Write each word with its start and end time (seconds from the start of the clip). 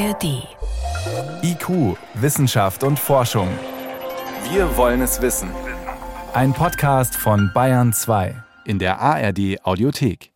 ARD. 0.00 0.48
IQ, 1.42 1.96
Wissenschaft 2.14 2.84
und 2.84 2.98
Forschung. 2.98 3.48
Wir 4.50 4.74
wollen 4.78 5.02
es 5.02 5.20
wissen. 5.20 5.50
Ein 6.32 6.54
Podcast 6.54 7.14
von 7.14 7.50
Bayern 7.52 7.92
2 7.92 8.34
in 8.64 8.78
der 8.78 8.98
ARD 8.98 9.62
Audiothek. 9.62 10.32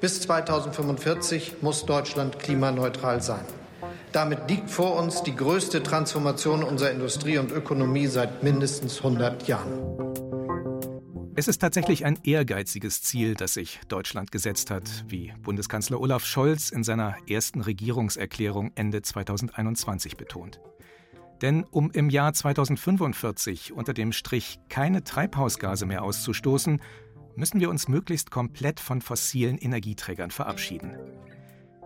Bis 0.00 0.20
2045 0.22 1.62
muss 1.62 1.86
Deutschland 1.86 2.40
klimaneutral 2.40 3.22
sein. 3.22 3.44
Damit 4.10 4.50
liegt 4.50 4.68
vor 4.68 4.96
uns 4.96 5.22
die 5.22 5.36
größte 5.36 5.84
Transformation 5.84 6.64
unserer 6.64 6.90
Industrie 6.90 7.38
und 7.38 7.52
Ökonomie 7.52 8.08
seit 8.08 8.42
mindestens 8.42 8.96
100 8.98 9.46
Jahren. 9.46 10.13
Es 11.36 11.48
ist 11.48 11.58
tatsächlich 11.58 12.04
ein 12.04 12.16
ehrgeiziges 12.22 13.02
Ziel, 13.02 13.34
das 13.34 13.54
sich 13.54 13.80
Deutschland 13.88 14.30
gesetzt 14.30 14.70
hat, 14.70 15.04
wie 15.08 15.32
Bundeskanzler 15.42 16.00
Olaf 16.00 16.24
Scholz 16.24 16.70
in 16.70 16.84
seiner 16.84 17.16
ersten 17.28 17.60
Regierungserklärung 17.60 18.70
Ende 18.76 19.02
2021 19.02 20.16
betont. 20.16 20.60
Denn 21.42 21.64
um 21.64 21.90
im 21.90 22.08
Jahr 22.08 22.32
2045 22.32 23.72
unter 23.72 23.94
dem 23.94 24.12
Strich 24.12 24.60
keine 24.68 25.02
Treibhausgase 25.02 25.86
mehr 25.86 26.04
auszustoßen, 26.04 26.80
müssen 27.34 27.58
wir 27.58 27.68
uns 27.68 27.88
möglichst 27.88 28.30
komplett 28.30 28.78
von 28.78 29.00
fossilen 29.00 29.58
Energieträgern 29.58 30.30
verabschieden. 30.30 30.96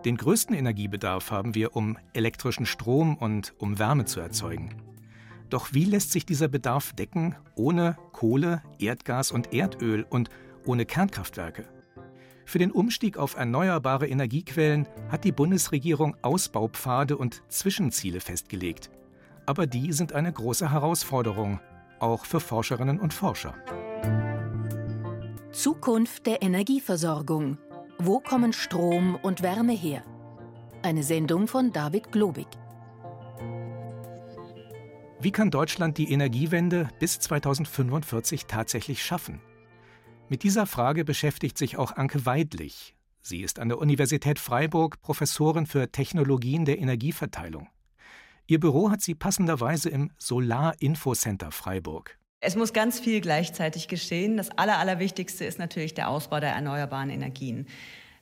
Den 0.05 0.15
größten 0.15 0.55
Energiebedarf 0.55 1.31
haben 1.31 1.55
wir, 1.55 1.75
um 1.75 1.97
elektrischen 2.13 2.67
Strom 2.67 3.17
und 3.17 3.55
um 3.57 3.79
Wärme 3.79 4.05
zu 4.05 4.19
erzeugen. 4.19 4.88
Doch 5.49 5.73
wie 5.73 5.85
lässt 5.85 6.11
sich 6.11 6.25
dieser 6.25 6.47
Bedarf 6.47 6.93
decken 6.93 7.35
ohne 7.55 7.97
Kohle, 8.11 8.61
Erdgas 8.77 9.31
und 9.31 9.53
Erdöl 9.53 10.05
und 10.07 10.29
ohne 10.65 10.85
Kernkraftwerke? 10.85 11.65
Für 12.45 12.59
den 12.59 12.71
Umstieg 12.71 13.17
auf 13.17 13.35
erneuerbare 13.35 14.07
Energiequellen 14.07 14.87
hat 15.09 15.23
die 15.23 15.31
Bundesregierung 15.31 16.15
Ausbaupfade 16.21 17.17
und 17.17 17.43
Zwischenziele 17.47 18.21
festgelegt. 18.21 18.89
Aber 19.45 19.67
die 19.67 19.91
sind 19.93 20.13
eine 20.13 20.31
große 20.31 20.71
Herausforderung, 20.71 21.59
auch 21.99 22.25
für 22.25 22.39
Forscherinnen 22.39 22.99
und 22.99 23.13
Forscher. 23.13 23.53
Zukunft 25.51 26.27
der 26.27 26.41
Energieversorgung. 26.41 27.57
Wo 27.97 28.19
kommen 28.19 28.53
Strom 28.53 29.15
und 29.15 29.41
Wärme 29.41 29.73
her? 29.73 30.03
Eine 30.83 31.03
Sendung 31.03 31.47
von 31.47 31.73
David 31.73 32.11
Globig. 32.11 32.47
Wie 35.21 35.31
kann 35.31 35.51
Deutschland 35.51 35.97
die 35.97 36.13
Energiewende 36.13 36.87
bis 36.97 37.19
2045 37.19 38.45
tatsächlich 38.45 39.03
schaffen? 39.03 39.41
Mit 40.29 40.43
dieser 40.43 40.65
Frage 40.65 41.03
beschäftigt 41.03 41.57
sich 41.57 41.75
auch 41.75 41.97
Anke 41.97 42.25
Weidlich. 42.25 42.95
Sie 43.19 43.41
ist 43.41 43.59
an 43.59 43.67
der 43.67 43.79
Universität 43.79 44.39
Freiburg 44.39 45.01
Professorin 45.01 45.65
für 45.65 45.91
Technologien 45.91 46.63
der 46.63 46.79
Energieverteilung. 46.79 47.67
Ihr 48.47 48.61
Büro 48.61 48.91
hat 48.91 49.01
sie 49.01 49.13
passenderweise 49.13 49.89
im 49.89 50.09
Solar 50.17 50.73
Info 50.79 51.13
Center 51.13 51.51
Freiburg. 51.51 52.17
Es 52.39 52.55
muss 52.55 52.71
ganz 52.71 53.01
viel 53.01 53.19
gleichzeitig 53.19 53.89
geschehen. 53.89 54.37
Das 54.37 54.49
Aller, 54.51 54.77
Allerwichtigste 54.77 55.43
ist 55.43 55.59
natürlich 55.59 55.93
der 55.93 56.07
Ausbau 56.07 56.39
der 56.39 56.51
erneuerbaren 56.51 57.09
Energien. 57.09 57.67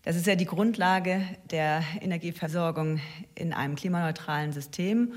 Das 0.02 0.16
ist 0.16 0.26
ja 0.26 0.36
die 0.36 0.46
Grundlage 0.46 1.22
der 1.52 1.84
Energieversorgung 2.02 3.00
in 3.36 3.54
einem 3.54 3.76
klimaneutralen 3.76 4.52
System. 4.52 5.14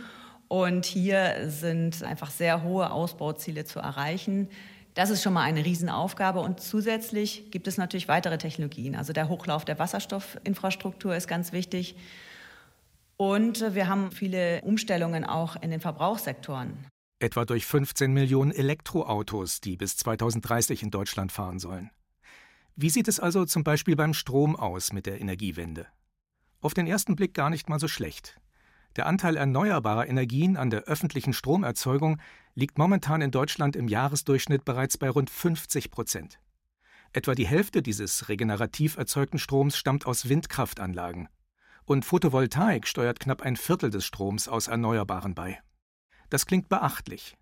Und 0.50 0.84
hier 0.84 1.48
sind 1.48 2.02
einfach 2.02 2.32
sehr 2.32 2.64
hohe 2.64 2.90
Ausbauziele 2.90 3.64
zu 3.64 3.78
erreichen. 3.78 4.48
Das 4.94 5.08
ist 5.08 5.22
schon 5.22 5.32
mal 5.32 5.44
eine 5.44 5.64
Riesenaufgabe. 5.64 6.40
Und 6.40 6.60
zusätzlich 6.60 7.52
gibt 7.52 7.68
es 7.68 7.78
natürlich 7.78 8.08
weitere 8.08 8.36
Technologien. 8.36 8.96
Also 8.96 9.12
der 9.12 9.28
Hochlauf 9.28 9.64
der 9.64 9.78
Wasserstoffinfrastruktur 9.78 11.14
ist 11.14 11.28
ganz 11.28 11.52
wichtig. 11.52 11.94
Und 13.16 13.74
wir 13.76 13.86
haben 13.86 14.10
viele 14.10 14.60
Umstellungen 14.62 15.24
auch 15.24 15.54
in 15.54 15.70
den 15.70 15.78
Verbrauchssektoren. 15.78 16.76
Etwa 17.20 17.44
durch 17.44 17.64
15 17.64 18.12
Millionen 18.12 18.50
Elektroautos, 18.50 19.60
die 19.60 19.76
bis 19.76 19.96
2030 19.98 20.82
in 20.82 20.90
Deutschland 20.90 21.30
fahren 21.30 21.60
sollen. 21.60 21.92
Wie 22.74 22.90
sieht 22.90 23.06
es 23.06 23.20
also 23.20 23.44
zum 23.44 23.62
Beispiel 23.62 23.94
beim 23.94 24.14
Strom 24.14 24.56
aus 24.56 24.92
mit 24.92 25.06
der 25.06 25.20
Energiewende? 25.20 25.86
Auf 26.60 26.74
den 26.74 26.88
ersten 26.88 27.14
Blick 27.14 27.34
gar 27.34 27.50
nicht 27.50 27.68
mal 27.68 27.78
so 27.78 27.86
schlecht. 27.86 28.40
Der 28.96 29.06
Anteil 29.06 29.36
erneuerbarer 29.36 30.08
Energien 30.08 30.56
an 30.56 30.70
der 30.70 30.82
öffentlichen 30.82 31.32
Stromerzeugung 31.32 32.20
liegt 32.54 32.78
momentan 32.78 33.22
in 33.22 33.30
Deutschland 33.30 33.76
im 33.76 33.88
Jahresdurchschnitt 33.88 34.64
bereits 34.64 34.98
bei 34.98 35.08
rund 35.08 35.30
50 35.30 35.90
Prozent. 35.90 36.40
Etwa 37.12 37.34
die 37.34 37.46
Hälfte 37.46 37.82
dieses 37.82 38.28
regenerativ 38.28 38.96
erzeugten 38.96 39.38
Stroms 39.38 39.76
stammt 39.76 40.06
aus 40.06 40.28
Windkraftanlagen. 40.28 41.28
Und 41.84 42.04
Photovoltaik 42.04 42.86
steuert 42.86 43.18
knapp 43.18 43.42
ein 43.42 43.56
Viertel 43.56 43.90
des 43.90 44.04
Stroms 44.04 44.48
aus 44.48 44.68
Erneuerbaren 44.68 45.34
bei. 45.34 45.60
Das 46.28 46.46
klingt 46.46 46.68
beachtlich. 46.68 47.36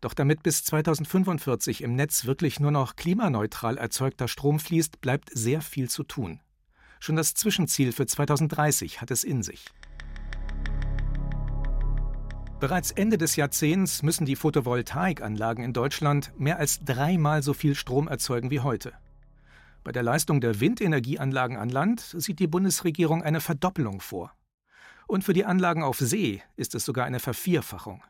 Doch 0.00 0.14
damit 0.14 0.42
bis 0.42 0.64
2045 0.64 1.82
im 1.82 1.94
Netz 1.94 2.24
wirklich 2.24 2.60
nur 2.60 2.72
noch 2.72 2.96
klimaneutral 2.96 3.78
erzeugter 3.78 4.28
Strom 4.28 4.58
fließt, 4.58 5.00
bleibt 5.00 5.30
sehr 5.32 5.60
viel 5.60 5.88
zu 5.88 6.02
tun. 6.02 6.40
Schon 6.98 7.16
das 7.16 7.34
Zwischenziel 7.34 7.92
für 7.92 8.06
2030 8.06 9.00
hat 9.00 9.10
es 9.10 9.24
in 9.24 9.42
sich. 9.42 9.66
Bereits 12.64 12.92
Ende 12.92 13.18
des 13.18 13.36
Jahrzehnts 13.36 14.02
müssen 14.02 14.24
die 14.24 14.36
Photovoltaikanlagen 14.36 15.62
in 15.62 15.74
Deutschland 15.74 16.32
mehr 16.38 16.58
als 16.58 16.82
dreimal 16.82 17.42
so 17.42 17.52
viel 17.52 17.74
Strom 17.74 18.08
erzeugen 18.08 18.50
wie 18.50 18.60
heute. 18.60 18.94
Bei 19.82 19.92
der 19.92 20.02
Leistung 20.02 20.40
der 20.40 20.60
Windenergieanlagen 20.60 21.58
an 21.58 21.68
Land 21.68 22.00
sieht 22.16 22.38
die 22.38 22.46
Bundesregierung 22.46 23.22
eine 23.22 23.42
Verdoppelung 23.42 24.00
vor. 24.00 24.32
Und 25.06 25.24
für 25.24 25.34
die 25.34 25.44
Anlagen 25.44 25.82
auf 25.82 25.98
See 25.98 26.40
ist 26.56 26.74
es 26.74 26.86
sogar 26.86 27.04
eine 27.04 27.20
Vervierfachung. 27.20 28.02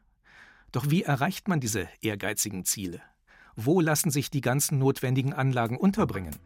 Doch 0.71 0.89
wie 0.89 1.03
erreicht 1.03 1.49
man 1.49 1.59
diese 1.59 1.89
ehrgeizigen 2.01 2.65
Ziele? 2.65 3.03
Wo 3.57 3.81
lassen 3.81 4.13
sich 4.13 4.31
die 4.31 4.41
ganzen 4.41 4.79
notwendigen 4.79 5.33
Anlagen 5.33 5.77
unterbringen? 5.77 6.37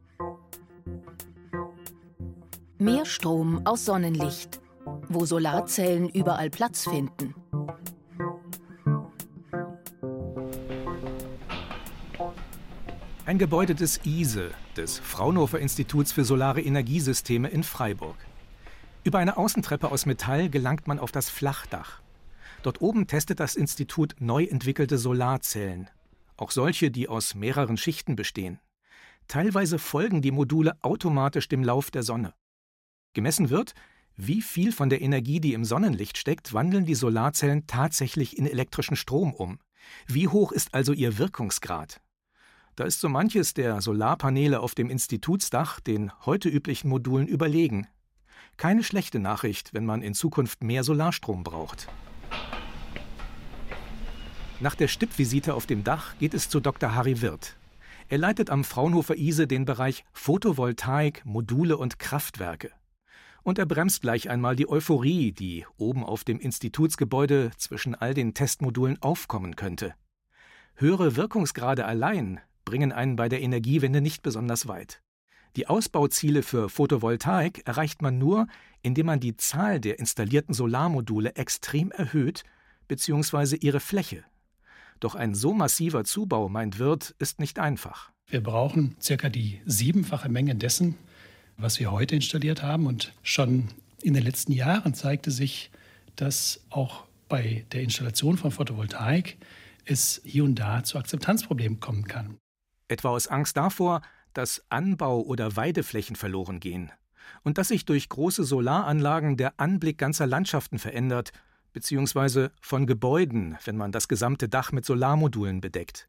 Mehr 2.78 3.04
Strom 3.04 3.66
aus 3.66 3.84
Sonnenlicht. 3.84 4.62
Wo 5.10 5.26
Solarzellen 5.26 6.08
überall 6.08 6.48
Platz 6.48 6.84
finden. 6.84 7.34
Ein 13.28 13.36
Gebäude 13.36 13.74
des 13.74 14.00
ISE, 14.06 14.52
des 14.74 14.98
Fraunhofer 14.98 15.58
Instituts 15.58 16.12
für 16.12 16.24
Solare 16.24 16.62
Energiesysteme 16.62 17.48
in 17.48 17.62
Freiburg. 17.62 18.16
Über 19.04 19.18
eine 19.18 19.36
Außentreppe 19.36 19.92
aus 19.92 20.06
Metall 20.06 20.48
gelangt 20.48 20.86
man 20.86 20.98
auf 20.98 21.12
das 21.12 21.28
Flachdach. 21.28 22.00
Dort 22.62 22.80
oben 22.80 23.06
testet 23.06 23.38
das 23.38 23.54
Institut 23.54 24.16
neu 24.18 24.44
entwickelte 24.44 24.96
Solarzellen, 24.96 25.90
auch 26.38 26.50
solche, 26.50 26.90
die 26.90 27.06
aus 27.06 27.34
mehreren 27.34 27.76
Schichten 27.76 28.16
bestehen. 28.16 28.60
Teilweise 29.26 29.78
folgen 29.78 30.22
die 30.22 30.30
Module 30.30 30.78
automatisch 30.80 31.50
dem 31.50 31.62
Lauf 31.62 31.90
der 31.90 32.04
Sonne. 32.04 32.32
Gemessen 33.12 33.50
wird, 33.50 33.74
wie 34.16 34.40
viel 34.40 34.72
von 34.72 34.88
der 34.88 35.02
Energie, 35.02 35.40
die 35.40 35.52
im 35.52 35.66
Sonnenlicht 35.66 36.16
steckt, 36.16 36.54
wandeln 36.54 36.86
die 36.86 36.94
Solarzellen 36.94 37.66
tatsächlich 37.66 38.38
in 38.38 38.46
elektrischen 38.46 38.96
Strom 38.96 39.34
um. 39.34 39.58
Wie 40.06 40.28
hoch 40.28 40.50
ist 40.50 40.72
also 40.72 40.94
ihr 40.94 41.18
Wirkungsgrad? 41.18 42.00
Da 42.78 42.84
ist 42.84 43.00
so 43.00 43.08
manches 43.08 43.54
der 43.54 43.80
Solarpaneele 43.80 44.60
auf 44.60 44.76
dem 44.76 44.88
Institutsdach 44.88 45.80
den 45.80 46.12
heute 46.24 46.48
üblichen 46.48 46.88
Modulen 46.88 47.26
überlegen. 47.26 47.88
Keine 48.56 48.84
schlechte 48.84 49.18
Nachricht, 49.18 49.74
wenn 49.74 49.84
man 49.84 50.00
in 50.00 50.14
Zukunft 50.14 50.62
mehr 50.62 50.84
Solarstrom 50.84 51.42
braucht. 51.42 51.88
Nach 54.60 54.76
der 54.76 54.86
Stippvisite 54.86 55.54
auf 55.54 55.66
dem 55.66 55.82
Dach 55.82 56.16
geht 56.20 56.34
es 56.34 56.48
zu 56.48 56.60
Dr. 56.60 56.94
Harry 56.94 57.20
Wirth. 57.20 57.56
Er 58.06 58.18
leitet 58.18 58.48
am 58.48 58.62
Fraunhofer 58.62 59.16
ISE 59.16 59.48
den 59.48 59.64
Bereich 59.64 60.04
Photovoltaik, 60.12 61.22
Module 61.24 61.76
und 61.76 61.98
Kraftwerke. 61.98 62.70
Und 63.42 63.58
er 63.58 63.66
bremst 63.66 64.02
gleich 64.02 64.30
einmal 64.30 64.54
die 64.54 64.68
Euphorie, 64.68 65.32
die 65.32 65.66
oben 65.78 66.04
auf 66.04 66.22
dem 66.22 66.38
Institutsgebäude 66.38 67.50
zwischen 67.56 67.96
all 67.96 68.14
den 68.14 68.34
Testmodulen 68.34 69.02
aufkommen 69.02 69.56
könnte. 69.56 69.94
Höhere 70.76 71.16
Wirkungsgrade 71.16 71.84
allein 71.84 72.40
bringen 72.68 72.92
einen 72.92 73.16
bei 73.16 73.30
der 73.30 73.40
Energiewende 73.40 74.02
nicht 74.02 74.22
besonders 74.22 74.68
weit. 74.68 75.00
Die 75.56 75.66
Ausbauziele 75.66 76.42
für 76.42 76.68
Photovoltaik 76.68 77.66
erreicht 77.66 78.02
man 78.02 78.18
nur, 78.18 78.46
indem 78.82 79.06
man 79.06 79.20
die 79.20 79.38
Zahl 79.38 79.80
der 79.80 79.98
installierten 79.98 80.54
Solarmodule 80.54 81.34
extrem 81.34 81.90
erhöht 81.92 82.44
bzw. 82.86 83.56
ihre 83.56 83.80
Fläche. 83.80 84.22
Doch 85.00 85.14
ein 85.14 85.34
so 85.34 85.54
massiver 85.54 86.04
Zubau, 86.04 86.50
meint 86.50 86.78
Wirth, 86.78 87.14
ist 87.18 87.40
nicht 87.40 87.58
einfach. 87.58 88.10
Wir 88.28 88.42
brauchen 88.42 88.96
circa 89.00 89.30
die 89.30 89.62
siebenfache 89.64 90.28
Menge 90.28 90.54
dessen, 90.54 90.96
was 91.56 91.80
wir 91.80 91.90
heute 91.90 92.16
installiert 92.16 92.62
haben. 92.62 92.86
Und 92.86 93.14
schon 93.22 93.68
in 94.02 94.12
den 94.12 94.24
letzten 94.24 94.52
Jahren 94.52 94.92
zeigte 94.92 95.30
sich, 95.30 95.70
dass 96.16 96.60
auch 96.68 97.06
bei 97.30 97.64
der 97.72 97.82
Installation 97.82 98.36
von 98.36 98.50
Photovoltaik 98.50 99.38
es 99.86 100.20
hier 100.24 100.44
und 100.44 100.56
da 100.56 100.84
zu 100.84 100.98
Akzeptanzproblemen 100.98 101.80
kommen 101.80 102.04
kann 102.04 102.36
etwa 102.88 103.10
aus 103.10 103.28
Angst 103.28 103.56
davor, 103.56 104.02
dass 104.32 104.64
Anbau- 104.70 105.22
oder 105.22 105.56
Weideflächen 105.56 106.16
verloren 106.16 106.60
gehen 106.60 106.92
und 107.42 107.58
dass 107.58 107.68
sich 107.68 107.84
durch 107.84 108.08
große 108.08 108.44
Solaranlagen 108.44 109.36
der 109.36 109.58
Anblick 109.58 109.98
ganzer 109.98 110.26
Landschaften 110.26 110.78
verändert, 110.78 111.32
beziehungsweise 111.72 112.52
von 112.60 112.86
Gebäuden, 112.86 113.56
wenn 113.64 113.76
man 113.76 113.92
das 113.92 114.08
gesamte 114.08 114.48
Dach 114.48 114.72
mit 114.72 114.84
Solarmodulen 114.84 115.60
bedeckt. 115.60 116.08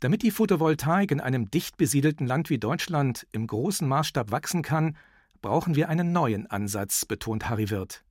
Damit 0.00 0.22
die 0.22 0.30
Photovoltaik 0.30 1.10
in 1.10 1.20
einem 1.20 1.50
dicht 1.50 1.76
besiedelten 1.76 2.26
Land 2.26 2.50
wie 2.50 2.58
Deutschland 2.58 3.26
im 3.32 3.46
großen 3.46 3.88
Maßstab 3.88 4.30
wachsen 4.30 4.62
kann, 4.62 4.96
brauchen 5.42 5.74
wir 5.74 5.88
einen 5.88 6.12
neuen 6.12 6.46
Ansatz, 6.46 7.04
betont 7.04 7.48
Harry 7.48 7.70
Wirth. 7.70 8.04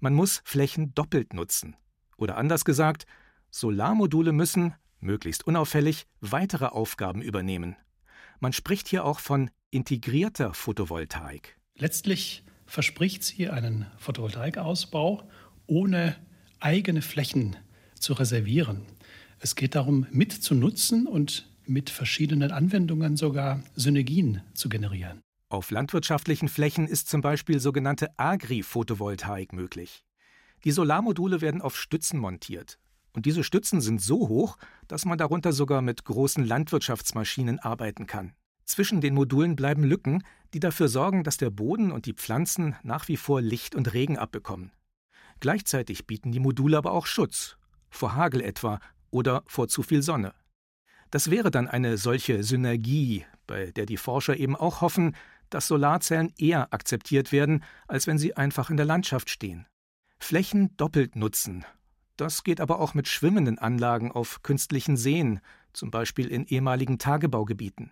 Man 0.00 0.14
muss 0.14 0.42
Flächen 0.44 0.94
doppelt 0.94 1.32
nutzen. 1.32 1.76
Oder 2.18 2.36
anders 2.36 2.64
gesagt, 2.64 3.06
Solarmodule 3.50 4.32
müssen, 4.32 4.74
möglichst 5.04 5.46
unauffällig, 5.46 6.06
weitere 6.20 6.66
Aufgaben 6.66 7.22
übernehmen. 7.22 7.76
Man 8.40 8.52
spricht 8.52 8.88
hier 8.88 9.04
auch 9.04 9.20
von 9.20 9.50
integrierter 9.70 10.54
Photovoltaik. 10.54 11.58
Letztlich 11.76 12.44
verspricht 12.66 13.22
sie 13.22 13.48
einen 13.48 13.86
Photovoltaikausbau 13.98 15.28
ohne 15.66 16.16
eigene 16.60 17.02
Flächen 17.02 17.56
zu 17.98 18.14
reservieren. 18.14 18.82
Es 19.38 19.56
geht 19.56 19.74
darum, 19.74 20.06
mitzunutzen 20.10 21.06
und 21.06 21.48
mit 21.66 21.90
verschiedenen 21.90 22.50
Anwendungen 22.50 23.16
sogar 23.16 23.62
Synergien 23.74 24.42
zu 24.54 24.68
generieren. 24.68 25.20
Auf 25.48 25.70
landwirtschaftlichen 25.70 26.48
Flächen 26.48 26.88
ist 26.88 27.08
zum 27.08 27.20
Beispiel 27.20 27.60
sogenannte 27.60 28.18
Agri-Photovoltaik 28.18 29.52
möglich. 29.52 30.04
Die 30.64 30.70
Solarmodule 30.70 31.40
werden 31.40 31.60
auf 31.62 31.76
Stützen 31.76 32.18
montiert. 32.18 32.78
Und 33.14 33.26
diese 33.26 33.44
Stützen 33.44 33.80
sind 33.80 34.02
so 34.02 34.28
hoch, 34.28 34.56
dass 34.88 35.04
man 35.04 35.16
darunter 35.16 35.52
sogar 35.52 35.82
mit 35.82 36.04
großen 36.04 36.44
Landwirtschaftsmaschinen 36.44 37.60
arbeiten 37.60 38.06
kann. 38.06 38.34
Zwischen 38.64 39.00
den 39.00 39.14
Modulen 39.14 39.56
bleiben 39.56 39.84
Lücken, 39.84 40.24
die 40.52 40.60
dafür 40.60 40.88
sorgen, 40.88 41.22
dass 41.22 41.36
der 41.36 41.50
Boden 41.50 41.92
und 41.92 42.06
die 42.06 42.14
Pflanzen 42.14 42.76
nach 42.82 43.08
wie 43.08 43.16
vor 43.16 43.40
Licht 43.40 43.74
und 43.74 43.92
Regen 43.92 44.18
abbekommen. 44.18 44.72
Gleichzeitig 45.40 46.06
bieten 46.06 46.32
die 46.32 46.40
Module 46.40 46.76
aber 46.76 46.92
auch 46.92 47.06
Schutz, 47.06 47.56
vor 47.90 48.14
Hagel 48.14 48.40
etwa 48.40 48.80
oder 49.10 49.42
vor 49.46 49.68
zu 49.68 49.82
viel 49.82 50.02
Sonne. 50.02 50.34
Das 51.10 51.30
wäre 51.30 51.50
dann 51.50 51.68
eine 51.68 51.98
solche 51.98 52.42
Synergie, 52.42 53.24
bei 53.46 53.70
der 53.70 53.86
die 53.86 53.96
Forscher 53.96 54.36
eben 54.36 54.56
auch 54.56 54.80
hoffen, 54.80 55.14
dass 55.50 55.68
Solarzellen 55.68 56.32
eher 56.36 56.72
akzeptiert 56.72 57.30
werden, 57.30 57.62
als 57.86 58.06
wenn 58.06 58.18
sie 58.18 58.36
einfach 58.36 58.70
in 58.70 58.76
der 58.76 58.86
Landschaft 58.86 59.30
stehen. 59.30 59.66
Flächen 60.18 60.76
doppelt 60.76 61.14
nutzen. 61.14 61.64
Das 62.16 62.44
geht 62.44 62.60
aber 62.60 62.78
auch 62.78 62.94
mit 62.94 63.08
schwimmenden 63.08 63.58
Anlagen 63.58 64.12
auf 64.12 64.42
künstlichen 64.42 64.96
Seen, 64.96 65.40
zum 65.72 65.90
Beispiel 65.90 66.28
in 66.28 66.46
ehemaligen 66.46 66.98
Tagebaugebieten. 66.98 67.90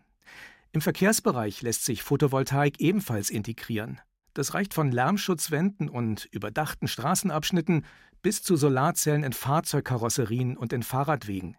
Im 0.72 0.80
Verkehrsbereich 0.80 1.60
lässt 1.62 1.84
sich 1.84 2.02
Photovoltaik 2.02 2.80
ebenfalls 2.80 3.30
integrieren. 3.30 4.00
Das 4.34 4.54
reicht 4.54 4.72
von 4.72 4.90
Lärmschutzwänden 4.90 5.88
und 5.88 6.26
überdachten 6.26 6.88
Straßenabschnitten 6.88 7.84
bis 8.22 8.42
zu 8.42 8.56
Solarzellen 8.56 9.24
in 9.24 9.32
Fahrzeugkarosserien 9.32 10.56
und 10.56 10.72
in 10.72 10.82
Fahrradwegen. 10.82 11.56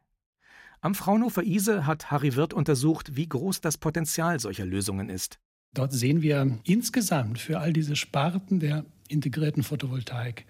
Am 0.81 0.95
Fraunhofer 0.95 1.43
ISE 1.43 1.85
hat 1.85 2.11
Harry 2.11 2.35
Wirth 2.35 2.53
untersucht, 2.53 3.15
wie 3.15 3.27
groß 3.27 3.61
das 3.61 3.77
Potenzial 3.77 4.39
solcher 4.39 4.65
Lösungen 4.65 5.09
ist. 5.09 5.39
Dort 5.73 5.93
sehen 5.93 6.21
wir 6.21 6.59
insgesamt 6.63 7.39
für 7.39 7.59
all 7.59 7.73
diese 7.73 7.95
Sparten 7.95 8.59
der 8.59 8.85
integrierten 9.07 9.63
Photovoltaik 9.63 10.45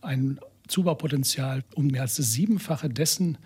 ein 0.00 0.38
Zubaupotenzial 0.68 1.64
um 1.74 1.88
mehr 1.88 2.02
als 2.02 2.16
das 2.16 2.32
Siebenfache 2.32 2.88
dessen, 2.88 3.38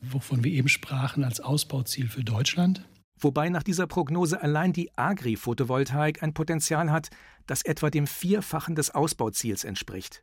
wovon 0.00 0.44
wir 0.44 0.52
eben 0.52 0.68
sprachen, 0.68 1.24
als 1.24 1.40
Ausbauziel 1.40 2.08
für 2.08 2.24
Deutschland. 2.24 2.86
Wobei 3.20 3.48
nach 3.48 3.64
dieser 3.64 3.86
Prognose 3.86 4.40
allein 4.40 4.72
die 4.72 4.96
Agri-Photovoltaik 4.96 6.22
ein 6.22 6.34
Potenzial 6.34 6.92
hat, 6.92 7.10
das 7.46 7.62
etwa 7.62 7.90
dem 7.90 8.06
Vierfachen 8.06 8.76
des 8.76 8.94
Ausbauziels 8.94 9.64
entspricht. 9.64 10.22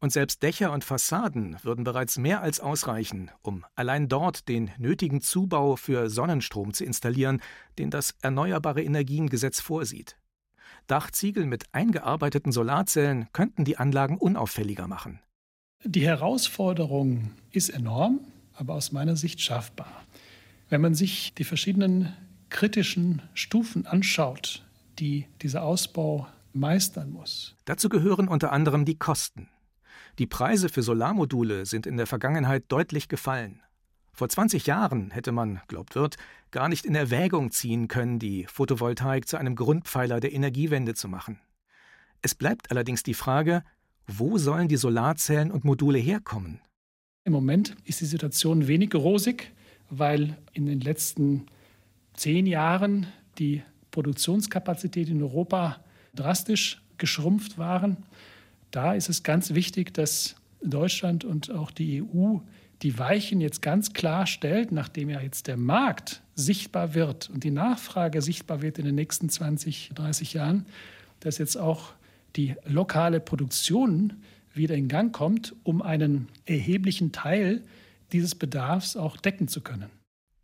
Und 0.00 0.12
selbst 0.12 0.42
Dächer 0.42 0.72
und 0.72 0.82
Fassaden 0.82 1.56
würden 1.62 1.84
bereits 1.84 2.18
mehr 2.18 2.40
als 2.40 2.58
ausreichen, 2.58 3.30
um 3.42 3.64
allein 3.76 4.08
dort 4.08 4.48
den 4.48 4.72
nötigen 4.76 5.20
Zubau 5.20 5.76
für 5.76 6.10
Sonnenstrom 6.10 6.74
zu 6.74 6.84
installieren, 6.84 7.40
den 7.78 7.90
das 7.90 8.16
Erneuerbare 8.20 8.82
Energiengesetz 8.82 9.60
vorsieht. 9.60 10.16
Dachziegel 10.88 11.46
mit 11.46 11.66
eingearbeiteten 11.70 12.50
Solarzellen 12.50 13.28
könnten 13.32 13.64
die 13.64 13.76
Anlagen 13.76 14.18
unauffälliger 14.18 14.88
machen. 14.88 15.20
Die 15.84 16.06
Herausforderung 16.06 17.32
ist 17.50 17.68
enorm, 17.68 18.20
aber 18.54 18.74
aus 18.74 18.92
meiner 18.92 19.16
Sicht 19.16 19.40
schaffbar. 19.40 20.04
Wenn 20.68 20.80
man 20.80 20.94
sich 20.94 21.34
die 21.34 21.44
verschiedenen 21.44 22.12
kritischen 22.50 23.20
Stufen 23.34 23.86
anschaut, 23.86 24.64
die 25.00 25.26
dieser 25.40 25.64
Ausbau 25.64 26.28
meistern 26.52 27.10
muss. 27.10 27.56
Dazu 27.64 27.88
gehören 27.88 28.28
unter 28.28 28.52
anderem 28.52 28.84
die 28.84 28.98
Kosten. 28.98 29.48
Die 30.18 30.26
Preise 30.26 30.68
für 30.68 30.82
Solarmodule 30.82 31.66
sind 31.66 31.86
in 31.86 31.96
der 31.96 32.06
Vergangenheit 32.06 32.64
deutlich 32.68 33.08
gefallen. 33.08 33.60
Vor 34.12 34.28
20 34.28 34.66
Jahren 34.66 35.10
hätte 35.10 35.32
man, 35.32 35.62
glaubt 35.66 35.94
wird, 35.94 36.16
gar 36.50 36.68
nicht 36.68 36.84
in 36.84 36.94
Erwägung 36.94 37.50
ziehen 37.50 37.88
können, 37.88 38.18
die 38.18 38.46
Photovoltaik 38.46 39.26
zu 39.26 39.38
einem 39.38 39.56
Grundpfeiler 39.56 40.20
der 40.20 40.32
Energiewende 40.32 40.94
zu 40.94 41.08
machen. 41.08 41.40
Es 42.20 42.34
bleibt 42.34 42.70
allerdings 42.70 43.02
die 43.02 43.14
Frage, 43.14 43.64
wo 44.06 44.38
sollen 44.38 44.68
die 44.68 44.76
Solarzellen 44.76 45.50
und 45.50 45.64
Module 45.64 45.98
herkommen? 45.98 46.60
Im 47.24 47.32
Moment 47.32 47.76
ist 47.84 48.00
die 48.00 48.06
Situation 48.06 48.66
wenig 48.66 48.94
rosig, 48.94 49.52
weil 49.90 50.36
in 50.52 50.66
den 50.66 50.80
letzten 50.80 51.46
zehn 52.14 52.46
Jahren 52.46 53.06
die 53.38 53.62
Produktionskapazität 53.90 55.08
in 55.08 55.22
Europa 55.22 55.82
drastisch 56.14 56.82
geschrumpft 56.98 57.58
waren. 57.58 57.98
Da 58.70 58.94
ist 58.94 59.08
es 59.08 59.22
ganz 59.22 59.54
wichtig, 59.54 59.94
dass 59.94 60.36
Deutschland 60.62 61.24
und 61.24 61.50
auch 61.50 61.70
die 61.70 62.02
EU 62.02 62.38
die 62.82 62.98
Weichen 62.98 63.40
jetzt 63.40 63.62
ganz 63.62 63.92
klar 63.92 64.26
stellt, 64.26 64.72
nachdem 64.72 65.08
ja 65.08 65.20
jetzt 65.20 65.46
der 65.46 65.56
Markt 65.56 66.22
sichtbar 66.34 66.94
wird 66.94 67.30
und 67.30 67.44
die 67.44 67.50
Nachfrage 67.50 68.22
sichtbar 68.22 68.62
wird 68.62 68.78
in 68.78 68.84
den 68.84 68.96
nächsten 68.96 69.28
20, 69.28 69.92
30 69.94 70.32
Jahren, 70.32 70.66
dass 71.20 71.38
jetzt 71.38 71.56
auch 71.56 71.92
die 72.36 72.54
lokale 72.64 73.20
Produktion 73.20 74.22
wieder 74.54 74.74
in 74.74 74.88
Gang 74.88 75.12
kommt, 75.12 75.54
um 75.62 75.82
einen 75.82 76.28
erheblichen 76.44 77.12
Teil 77.12 77.62
dieses 78.12 78.34
Bedarfs 78.34 78.96
auch 78.96 79.16
decken 79.16 79.48
zu 79.48 79.60
können. 79.62 79.90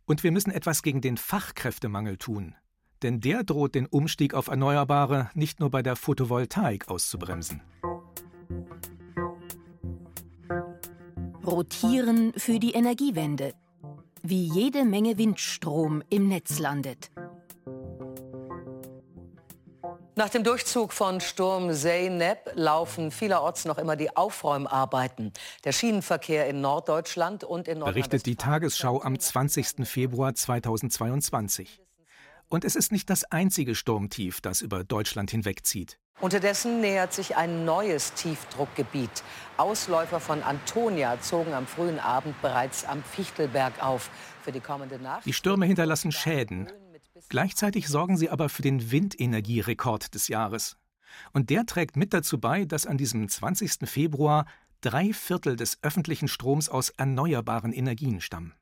Und 0.05 0.23
wir 0.23 0.31
müssen 0.31 0.51
etwas 0.51 0.81
gegen 0.81 1.01
den 1.01 1.17
Fachkräftemangel 1.17 2.17
tun. 2.17 2.55
Denn 3.03 3.21
der 3.21 3.43
droht 3.43 3.75
den 3.75 3.85
Umstieg 3.85 4.33
auf 4.33 4.47
Erneuerbare 4.47 5.29
nicht 5.33 5.59
nur 5.59 5.69
bei 5.69 5.81
der 5.81 5.95
Photovoltaik 5.95 6.89
auszubremsen. 6.89 7.61
Rotieren 11.45 12.33
für 12.35 12.59
die 12.59 12.71
Energiewende. 12.71 13.53
Wie 14.21 14.43
jede 14.43 14.83
Menge 14.83 15.17
Windstrom 15.17 16.03
im 16.09 16.27
Netz 16.27 16.59
landet. 16.59 17.09
Nach 20.19 20.27
dem 20.27 20.43
Durchzug 20.43 20.91
von 20.91 21.21
Sturm 21.21 21.73
Zeynep 21.73 22.51
laufen 22.55 23.09
vielerorts 23.09 23.63
noch 23.63 23.77
immer 23.77 23.95
die 23.95 24.17
Aufräumarbeiten. 24.17 25.31
Der 25.63 25.71
Schienenverkehr 25.71 26.45
in 26.49 26.59
Norddeutschland 26.59 27.45
und 27.45 27.69
in 27.69 27.79
Berichtet 27.79 28.25
die 28.25 28.35
Tagesschau 28.35 29.01
am 29.01 29.17
20. 29.17 29.87
Februar 29.87 30.35
2022. 30.35 31.79
Und 32.49 32.65
es 32.65 32.75
ist 32.75 32.91
nicht 32.91 33.09
das 33.09 33.23
einzige 33.31 33.75
Sturmtief, 33.75 34.41
das 34.41 34.59
über 34.59 34.83
Deutschland 34.83 35.31
hinwegzieht. 35.31 35.99
Unterdessen 36.19 36.81
nähert 36.81 37.13
sich 37.13 37.37
ein 37.37 37.63
neues 37.63 38.13
Tiefdruckgebiet. 38.15 39.23
Ausläufer 39.55 40.19
von 40.19 40.43
Antonia 40.43 41.21
zogen 41.21 41.53
am 41.53 41.65
frühen 41.65 41.97
Abend 41.97 42.41
bereits 42.41 42.83
am 42.83 43.05
Fichtelberg 43.05 43.81
auf. 43.81 44.09
Für 44.41 44.51
die 44.51 44.59
kommende 44.59 44.99
Nacht. 44.99 45.25
Die 45.25 45.31
Stürme 45.31 45.65
hinterlassen 45.65 46.11
Schäden. 46.11 46.69
Gleichzeitig 47.27 47.87
sorgen 47.87 48.17
sie 48.17 48.29
aber 48.29 48.49
für 48.49 48.61
den 48.61 48.91
Windenergierekord 48.91 50.13
des 50.15 50.27
Jahres. 50.27 50.77
Und 51.33 51.49
der 51.49 51.65
trägt 51.65 51.97
mit 51.97 52.13
dazu 52.13 52.39
bei, 52.39 52.65
dass 52.65 52.85
an 52.85 52.97
diesem 52.97 53.27
20. 53.27 53.89
Februar 53.89 54.45
drei 54.81 55.11
Viertel 55.11 55.55
des 55.55 55.79
öffentlichen 55.81 56.27
Stroms 56.27 56.69
aus 56.69 56.89
erneuerbaren 56.89 57.73
Energien 57.73 58.21
stammen. 58.21 58.53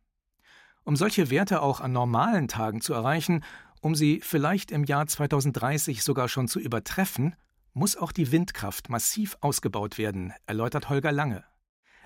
Um 0.84 0.96
solche 0.96 1.30
Werte 1.30 1.62
auch 1.62 1.82
an 1.82 1.92
normalen 1.92 2.48
Tagen 2.48 2.82
zu 2.82 2.94
erreichen, 2.94 3.44
um 3.82 3.94
sie 3.94 4.22
vielleicht 4.24 4.72
im 4.72 4.86
Jahr 4.86 5.06
2030 5.06 6.02
sogar 6.02 6.30
schon 6.30 6.48
zu 6.48 6.60
übertreffen, 6.60 7.36
muss 7.74 7.96
auch 7.96 8.12
die 8.12 8.32
Windkraft 8.32 8.90
massiv 8.90 9.38
ausgebaut 9.42 9.98
werden, 9.98 10.34
erläutert 10.48 10.90
Holger 10.90 11.12
Lange. 11.12 11.44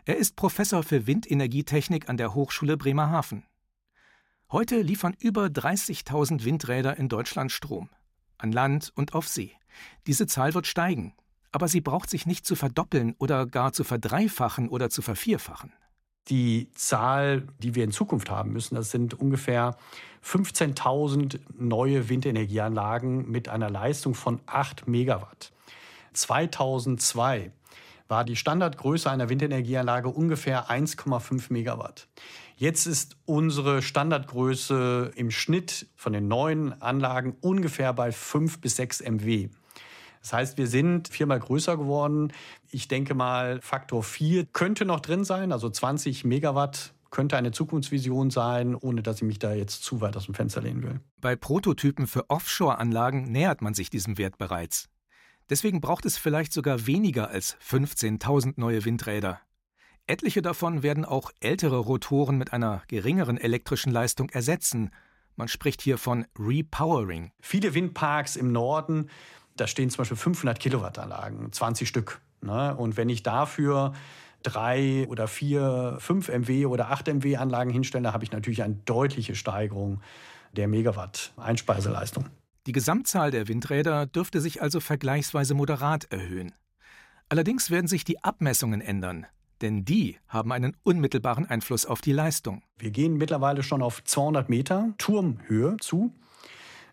Er 0.04 0.18
ist 0.18 0.36
Professor 0.36 0.84
für 0.84 1.08
Windenergietechnik 1.08 2.10
an 2.10 2.18
der 2.18 2.34
Hochschule 2.34 2.76
Bremerhaven. 2.76 3.46
Heute 4.52 4.82
liefern 4.82 5.16
über 5.22 5.46
30.000 5.46 6.44
Windräder 6.44 6.98
in 6.98 7.08
Deutschland 7.08 7.54
Strom. 7.54 7.88
An 8.38 8.52
Land 8.52 8.92
und 8.96 9.14
auf 9.14 9.30
See. 9.30 9.54
Diese 10.08 10.28
Zahl 10.28 10.54
wird 10.54 10.68
steigen. 10.68 11.14
Aber 11.54 11.70
sie 11.70 11.80
braucht 11.80 12.10
sich 12.10 12.26
nicht 12.26 12.46
zu 12.46 12.58
verdoppeln 12.58 13.16
oder 13.18 13.46
gar 13.46 13.72
zu 13.72 13.86
verdreifachen 13.86 14.68
oder 14.68 14.90
zu 14.90 15.02
vervierfachen. 15.02 15.72
Die 16.28 16.70
Zahl, 16.74 17.48
die 17.60 17.76
wir 17.76 17.86
in 17.86 17.92
Zukunft 17.92 18.30
haben 18.30 18.52
müssen, 18.52 18.76
das 18.76 18.92
sind 18.92 19.14
ungefähr 19.14 19.78
15.000 20.22 21.40
neue 21.58 22.10
Windenergieanlagen 22.10 23.32
mit 23.32 23.48
einer 23.48 23.70
Leistung 23.70 24.16
von 24.16 24.42
8 24.48 24.86
Megawatt. 24.86 25.54
2002 26.12 27.54
war 28.12 28.26
die 28.26 28.36
Standardgröße 28.36 29.10
einer 29.10 29.30
Windenergieanlage 29.30 30.10
ungefähr 30.10 30.70
1,5 30.70 31.46
Megawatt. 31.52 32.10
Jetzt 32.58 32.86
ist 32.86 33.16
unsere 33.26 33.82
Standardgröße 33.82 35.14
im 35.16 35.32
Schnitt 35.32 35.88
von 35.96 36.12
den 36.12 36.28
neuen 36.28 36.80
Anlagen 36.82 37.38
ungefähr 37.40 37.94
bei 37.94 38.12
5 38.12 38.60
bis 38.60 38.76
6 38.76 39.02
MW. 39.04 39.48
Das 40.22 40.34
heißt, 40.34 40.58
wir 40.58 40.68
sind 40.68 41.08
viermal 41.08 41.40
größer 41.40 41.78
geworden. 41.78 42.34
Ich 42.70 42.90
denke 42.90 43.16
mal, 43.16 43.62
Faktor 43.62 44.04
4 44.04 44.46
könnte 44.46 44.84
noch 44.84 45.00
drin 45.00 45.24
sein, 45.24 45.54
also 45.54 45.70
20 45.70 46.26
Megawatt 46.26 46.94
könnte 47.12 47.38
eine 47.38 47.52
Zukunftsvision 47.52 48.30
sein, 48.30 48.76
ohne 48.76 49.04
dass 49.04 49.18
ich 49.18 49.24
mich 49.24 49.40
da 49.40 49.54
jetzt 49.54 49.84
zu 49.84 50.02
weit 50.02 50.18
aus 50.18 50.26
dem 50.26 50.36
Fenster 50.36 50.62
lehnen 50.62 50.84
will. 50.84 51.00
Bei 51.22 51.38
Prototypen 51.38 52.08
für 52.08 52.30
Offshore-Anlagen 52.30 53.32
nähert 53.32 53.62
man 53.62 53.74
sich 53.74 53.90
diesem 53.90 54.18
Wert 54.18 54.38
bereits. 54.38 54.91
Deswegen 55.52 55.82
braucht 55.82 56.06
es 56.06 56.18
vielleicht 56.18 56.54
sogar 56.54 56.88
weniger 56.88 57.30
als 57.30 57.58
15.000 57.58 58.54
neue 58.56 58.86
Windräder. 58.86 59.42
Etliche 60.08 60.42
davon 60.42 60.82
werden 60.82 61.04
auch 61.04 61.30
ältere 61.42 61.78
Rotoren 61.78 62.38
mit 62.38 62.54
einer 62.54 62.84
geringeren 62.88 63.38
elektrischen 63.38 63.92
Leistung 63.92 64.30
ersetzen. 64.30 64.92
Man 65.36 65.50
spricht 65.50 65.82
hier 65.82 65.98
von 65.98 66.26
Repowering. 66.40 67.32
Viele 67.42 67.74
Windparks 67.74 68.38
im 68.38 68.54
Norden, 68.54 69.10
da 69.58 69.68
stehen 69.68 69.90
zum 69.90 69.98
Beispiel 69.98 70.16
500 70.16 70.58
Kilowattanlagen, 70.58 71.52
20 71.52 71.86
Stück. 71.86 72.22
Ne? 72.40 72.74
Und 72.78 72.96
wenn 72.96 73.10
ich 73.10 73.22
dafür 73.22 73.92
drei 74.44 75.06
oder 75.10 75.28
vier, 75.28 75.98
fünf 76.00 76.30
MW 76.30 76.66
oder 76.68 76.92
acht 76.92 77.08
MW 77.08 77.36
Anlagen 77.36 77.72
hinstelle, 77.72 78.14
habe 78.14 78.24
ich 78.24 78.32
natürlich 78.32 78.64
eine 78.64 78.76
deutliche 78.86 79.36
Steigerung 79.36 80.00
der 80.54 80.70
Megawatt 80.70 81.34
Einspeiseleistung. 81.36 82.30
Die 82.68 82.74
Gesamtzahl 82.74 83.32
der 83.32 83.48
Windräder 83.48 84.06
dürfte 84.06 84.40
sich 84.40 84.62
also 84.62 84.80
vergleichsweise 84.80 85.56
moderat 85.56 86.06
erhöhen. 86.12 86.54
Allerdings 87.28 87.72
werden 87.72 87.88
sich 87.88 88.04
die 88.04 88.24
Abmessungen 88.24 88.82
ändern, 88.82 89.26
denn 89.62 89.84
die 89.84 90.18
haben 90.28 90.52
einen 90.52 90.78
unmittelbaren 90.84 91.48
Einfluss 91.48 91.88
auf 91.88 92.02
die 92.02 92.12
Leistung. 92.12 92.62
Wir 92.78 92.92
gehen 92.92 93.18
mittlerweile 93.18 93.64
schon 93.64 93.82
auf 93.82 94.04
200 94.04 94.48
Meter 94.50 94.94
Turmhöhe 95.00 95.78
zu. 95.80 96.14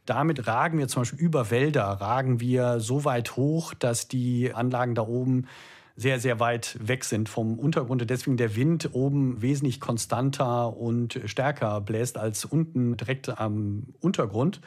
Damit 0.06 0.46
ragen 0.46 0.78
wir 0.78 0.88
zum 0.88 1.02
Beispiel 1.02 1.18
über 1.18 1.50
Wälder, 1.50 1.84
ragen 1.84 2.40
wir 2.40 2.80
so 2.80 3.04
weit 3.04 3.36
hoch, 3.36 3.74
dass 3.74 4.08
die 4.08 4.54
Anlagen 4.54 4.94
da 4.94 5.02
oben 5.02 5.48
sehr, 5.96 6.18
sehr 6.18 6.40
weit 6.40 6.78
weg 6.80 7.04
sind 7.04 7.28
vom 7.28 7.58
Untergrund 7.58 8.00
und 8.00 8.08
deswegen 8.08 8.38
der 8.38 8.56
Wind 8.56 8.88
oben 8.94 9.42
wesentlich 9.42 9.80
konstanter 9.80 10.74
und 10.74 11.20
stärker 11.26 11.82
bläst 11.82 12.16
als 12.16 12.46
unten 12.46 12.96
direkt 12.96 13.38
am 13.38 13.88
Untergrund. 14.00 14.62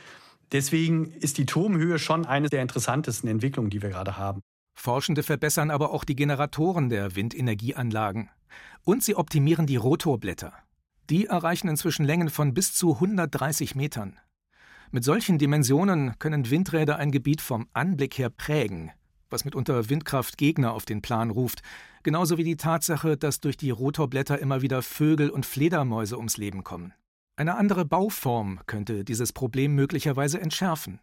Deswegen 0.51 1.11
ist 1.13 1.37
die 1.37 1.45
Turmhöhe 1.45 1.97
schon 1.97 2.25
eine 2.25 2.49
der 2.49 2.61
interessantesten 2.61 3.29
Entwicklungen, 3.29 3.69
die 3.69 3.81
wir 3.81 3.89
gerade 3.89 4.17
haben. 4.17 4.41
Forschende 4.73 5.23
verbessern 5.23 5.71
aber 5.71 5.91
auch 5.91 6.03
die 6.03 6.15
Generatoren 6.15 6.89
der 6.89 7.15
Windenergieanlagen. 7.15 8.29
Und 8.83 9.03
sie 9.03 9.15
optimieren 9.15 9.67
die 9.67 9.75
Rotorblätter. 9.75 10.53
Die 11.09 11.27
erreichen 11.27 11.67
inzwischen 11.67 12.05
Längen 12.05 12.29
von 12.29 12.53
bis 12.53 12.73
zu 12.73 12.95
130 12.95 13.75
Metern. 13.75 14.17
Mit 14.91 15.03
solchen 15.03 15.37
Dimensionen 15.37 16.19
können 16.19 16.49
Windräder 16.49 16.97
ein 16.97 17.11
Gebiet 17.11 17.41
vom 17.41 17.67
Anblick 17.73 18.17
her 18.17 18.29
prägen, 18.29 18.91
was 19.29 19.45
mitunter 19.45 19.89
Windkraftgegner 19.89 20.73
auf 20.73 20.83
den 20.83 21.01
Plan 21.01 21.29
ruft, 21.29 21.61
genauso 22.03 22.37
wie 22.37 22.43
die 22.43 22.57
Tatsache, 22.57 23.15
dass 23.15 23.39
durch 23.39 23.55
die 23.55 23.69
Rotorblätter 23.69 24.39
immer 24.39 24.61
wieder 24.61 24.81
Vögel 24.81 25.29
und 25.29 25.45
Fledermäuse 25.45 26.17
ums 26.17 26.35
Leben 26.35 26.65
kommen. 26.65 26.93
Eine 27.35 27.55
andere 27.55 27.85
Bauform 27.85 28.59
könnte 28.67 29.03
dieses 29.03 29.33
Problem 29.33 29.73
möglicherweise 29.73 30.39
entschärfen. 30.39 30.99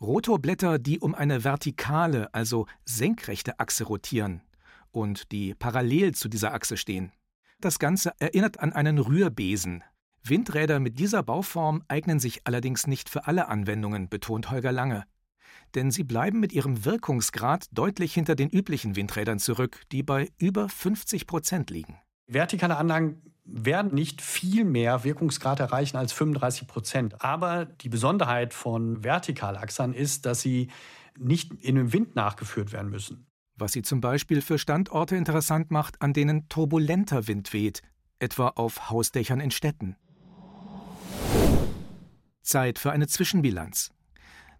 Rotorblätter, 0.00 0.78
die 0.78 0.98
um 0.98 1.14
eine 1.14 1.44
vertikale, 1.44 2.34
also 2.34 2.66
senkrechte 2.84 3.60
Achse 3.60 3.84
rotieren 3.84 4.42
und 4.90 5.32
die 5.32 5.54
parallel 5.54 6.12
zu 6.14 6.28
dieser 6.28 6.52
Achse 6.52 6.76
stehen. 6.76 7.12
Das 7.60 7.78
Ganze 7.78 8.12
erinnert 8.18 8.60
an 8.60 8.72
einen 8.72 8.98
Rührbesen. 8.98 9.84
Windräder 10.24 10.80
mit 10.80 10.98
dieser 10.98 11.22
Bauform 11.22 11.82
eignen 11.88 12.18
sich 12.18 12.46
allerdings 12.46 12.86
nicht 12.86 13.08
für 13.08 13.26
alle 13.26 13.48
Anwendungen, 13.48 14.08
betont 14.08 14.50
Holger 14.50 14.72
Lange. 14.72 15.04
Denn 15.74 15.90
sie 15.90 16.04
bleiben 16.04 16.40
mit 16.40 16.52
ihrem 16.52 16.84
Wirkungsgrad 16.84 17.66
deutlich 17.72 18.12
hinter 18.12 18.34
den 18.34 18.50
üblichen 18.50 18.96
Windrädern 18.96 19.38
zurück, 19.38 19.82
die 19.92 20.02
bei 20.02 20.30
über 20.38 20.68
50 20.68 21.26
Prozent 21.26 21.70
liegen. 21.70 21.98
Vertikale 22.26 22.76
Anlagen 22.76 23.31
werden 23.44 23.94
nicht 23.94 24.22
viel 24.22 24.64
mehr 24.64 25.04
Wirkungsgrad 25.04 25.60
erreichen 25.60 25.96
als 25.96 26.12
35 26.12 26.68
Prozent. 26.68 27.24
Aber 27.24 27.64
die 27.64 27.88
Besonderheit 27.88 28.54
von 28.54 29.02
Vertikalachsern 29.02 29.92
ist, 29.92 30.26
dass 30.26 30.40
sie 30.40 30.68
nicht 31.18 31.52
in 31.60 31.74
dem 31.74 31.92
Wind 31.92 32.14
nachgeführt 32.16 32.72
werden 32.72 32.90
müssen. 32.90 33.26
Was 33.56 33.72
sie 33.72 33.82
zum 33.82 34.00
Beispiel 34.00 34.40
für 34.40 34.58
Standorte 34.58 35.16
interessant 35.16 35.70
macht, 35.70 36.00
an 36.00 36.12
denen 36.12 36.48
turbulenter 36.48 37.26
Wind 37.26 37.52
weht, 37.52 37.82
etwa 38.18 38.48
auf 38.48 38.90
Hausdächern 38.90 39.40
in 39.40 39.50
Städten. 39.50 39.96
Zeit 42.42 42.78
für 42.78 42.92
eine 42.92 43.06
Zwischenbilanz. 43.06 43.92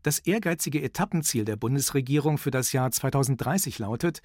Das 0.03 0.19
ehrgeizige 0.19 0.83
Etappenziel 0.83 1.45
der 1.45 1.57
Bundesregierung 1.57 2.39
für 2.39 2.51
das 2.51 2.73
Jahr 2.73 2.91
2030 2.91 3.79
lautet, 3.79 4.21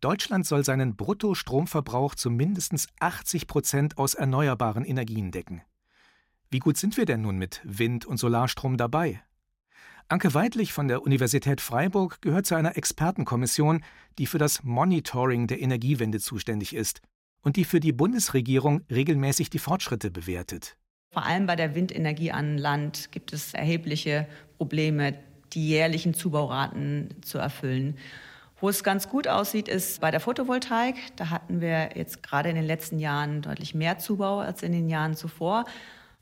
Deutschland 0.00 0.46
soll 0.46 0.64
seinen 0.64 0.94
Bruttostromverbrauch 0.94 2.14
zu 2.14 2.30
mindestens 2.30 2.86
80 3.00 3.48
Prozent 3.48 3.98
aus 3.98 4.14
erneuerbaren 4.14 4.84
Energien 4.84 5.32
decken. 5.32 5.62
Wie 6.50 6.60
gut 6.60 6.76
sind 6.76 6.96
wir 6.96 7.04
denn 7.04 7.22
nun 7.22 7.36
mit 7.36 7.60
Wind- 7.64 8.06
und 8.06 8.16
Solarstrom 8.16 8.76
dabei? 8.76 9.20
Anke 10.06 10.32
Weidlich 10.32 10.72
von 10.72 10.88
der 10.88 11.02
Universität 11.02 11.60
Freiburg 11.60 12.22
gehört 12.22 12.46
zu 12.46 12.54
einer 12.54 12.76
Expertenkommission, 12.76 13.84
die 14.18 14.26
für 14.26 14.38
das 14.38 14.62
Monitoring 14.62 15.48
der 15.48 15.60
Energiewende 15.60 16.20
zuständig 16.20 16.74
ist 16.74 17.02
und 17.42 17.56
die 17.56 17.64
für 17.64 17.80
die 17.80 17.92
Bundesregierung 17.92 18.82
regelmäßig 18.90 19.50
die 19.50 19.58
Fortschritte 19.58 20.10
bewertet. 20.10 20.76
Vor 21.10 21.26
allem 21.26 21.46
bei 21.46 21.56
der 21.56 21.74
Windenergie 21.74 22.30
an 22.30 22.56
Land 22.56 23.10
gibt 23.12 23.32
es 23.32 23.52
erhebliche 23.52 24.28
Probleme, 24.56 25.18
die 25.52 25.68
jährlichen 25.68 26.14
Zubauraten 26.14 27.08
zu 27.22 27.38
erfüllen. 27.38 27.98
Wo 28.60 28.68
es 28.68 28.82
ganz 28.82 29.08
gut 29.08 29.28
aussieht, 29.28 29.68
ist 29.68 30.00
bei 30.00 30.10
der 30.10 30.18
Photovoltaik. 30.18 30.96
Da 31.16 31.30
hatten 31.30 31.60
wir 31.60 31.90
jetzt 31.94 32.22
gerade 32.24 32.48
in 32.48 32.56
den 32.56 32.64
letzten 32.64 32.98
Jahren 32.98 33.40
deutlich 33.40 33.74
mehr 33.74 33.98
Zubau 33.98 34.40
als 34.40 34.62
in 34.62 34.72
den 34.72 34.88
Jahren 34.88 35.14
zuvor. 35.14 35.64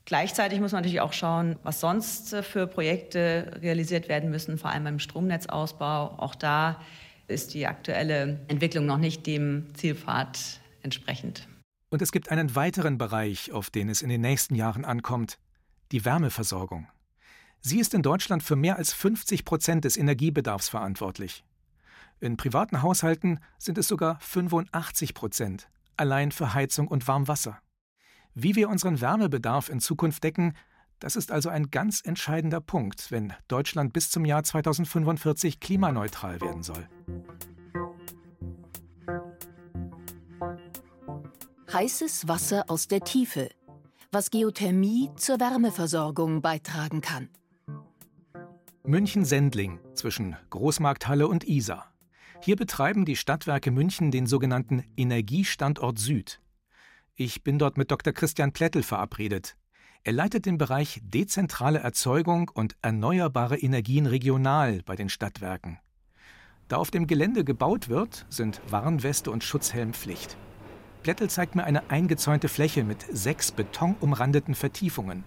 Gleichzeitig 0.05 0.59
muss 0.59 0.71
man 0.71 0.81
natürlich 0.81 1.01
auch 1.01 1.13
schauen, 1.13 1.57
was 1.63 1.79
sonst 1.79 2.35
für 2.35 2.67
Projekte 2.67 3.59
realisiert 3.61 4.07
werden 4.07 4.29
müssen, 4.29 4.57
vor 4.57 4.69
allem 4.69 4.83
beim 4.83 4.99
Stromnetzausbau. 4.99 6.15
Auch 6.17 6.35
da 6.35 6.79
ist 7.27 7.53
die 7.55 7.65
aktuelle 7.65 8.39
Entwicklung 8.47 8.85
noch 8.85 8.99
nicht 8.99 9.25
dem 9.25 9.73
Zielpfad 9.73 10.61
entsprechend. 10.83 11.47
Und 11.89 12.01
es 12.01 12.11
gibt 12.11 12.29
einen 12.29 12.55
weiteren 12.55 12.97
Bereich, 12.97 13.51
auf 13.51 13.69
den 13.69 13.89
es 13.89 14.01
in 14.01 14.09
den 14.09 14.21
nächsten 14.21 14.55
Jahren 14.55 14.85
ankommt, 14.85 15.39
die 15.91 16.05
Wärmeversorgung. 16.05 16.87
Sie 17.61 17.79
ist 17.79 17.93
in 17.93 18.01
Deutschland 18.01 18.43
für 18.43 18.55
mehr 18.55 18.77
als 18.77 18.93
50 18.93 19.43
Prozent 19.43 19.85
des 19.85 19.97
Energiebedarfs 19.97 20.69
verantwortlich. 20.69 21.43
In 22.19 22.35
privaten 22.35 22.81
Haushalten 22.81 23.39
sind 23.59 23.77
es 23.77 23.87
sogar 23.87 24.19
85 24.19 25.13
Prozent, 25.13 25.69
allein 25.97 26.31
für 26.31 26.55
Heizung 26.55 26.87
und 26.87 27.07
Warmwasser. 27.07 27.59
Wie 28.33 28.55
wir 28.55 28.69
unseren 28.69 29.01
Wärmebedarf 29.01 29.69
in 29.69 29.79
Zukunft 29.79 30.23
decken, 30.23 30.53
das 30.99 31.15
ist 31.15 31.31
also 31.31 31.49
ein 31.49 31.69
ganz 31.69 32.01
entscheidender 32.03 32.59
Punkt, 32.59 33.11
wenn 33.11 33.33
Deutschland 33.47 33.93
bis 33.93 34.09
zum 34.09 34.25
Jahr 34.25 34.43
2045 34.43 35.59
klimaneutral 35.59 36.41
werden 36.41 36.63
soll. 36.63 36.89
Heißes 41.71 42.27
Wasser 42.27 42.65
aus 42.67 42.87
der 42.87 43.01
Tiefe, 43.01 43.49
was 44.11 44.31
Geothermie 44.31 45.11
zur 45.17 45.39
Wärmeversorgung 45.39 46.41
beitragen 46.41 47.01
kann. 47.01 47.29
München-Sendling 48.83 49.79
zwischen 49.93 50.35
Großmarkthalle 50.49 51.27
und 51.27 51.43
Isar. 51.43 51.93
Hier 52.41 52.55
betreiben 52.55 53.05
die 53.05 53.15
Stadtwerke 53.15 53.71
München 53.71 54.11
den 54.11 54.27
sogenannten 54.27 54.83
Energiestandort 54.95 55.99
Süd. 55.99 56.39
Ich 57.15 57.43
bin 57.43 57.57
dort 57.57 57.77
mit 57.77 57.91
Dr. 57.91 58.13
Christian 58.13 58.53
Plättel 58.53 58.83
verabredet. 58.83 59.57
Er 60.03 60.13
leitet 60.13 60.45
den 60.45 60.57
Bereich 60.57 61.01
dezentrale 61.03 61.79
Erzeugung 61.79 62.49
und 62.53 62.77
erneuerbare 62.81 63.57
Energien 63.57 64.05
regional 64.05 64.81
bei 64.85 64.95
den 64.95 65.09
Stadtwerken. 65.09 65.79
Da 66.67 66.77
auf 66.77 66.91
dem 66.91 67.07
Gelände 67.07 67.43
gebaut 67.43 67.89
wird, 67.89 68.25
sind 68.29 68.61
Warnweste 68.69 69.31
und 69.31 69.43
Schutzhelm 69.43 69.93
Pflicht. 69.93 70.37
Plättel 71.03 71.29
zeigt 71.29 71.55
mir 71.55 71.63
eine 71.63 71.89
eingezäunte 71.89 72.49
Fläche 72.49 72.83
mit 72.83 73.05
sechs 73.11 73.51
betonumrandeten 73.51 74.55
Vertiefungen. 74.55 75.23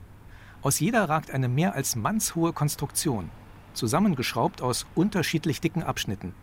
Aus 0.63 0.79
jeder 0.79 1.09
ragt 1.09 1.31
eine 1.31 1.49
mehr 1.49 1.75
als 1.75 1.97
mannshohe 1.97 2.53
Konstruktion, 2.53 3.31
zusammengeschraubt 3.73 4.63
aus 4.63 4.87
unterschiedlich 4.95 5.61
dicken 5.61 5.83
Abschnitten. 5.83 6.35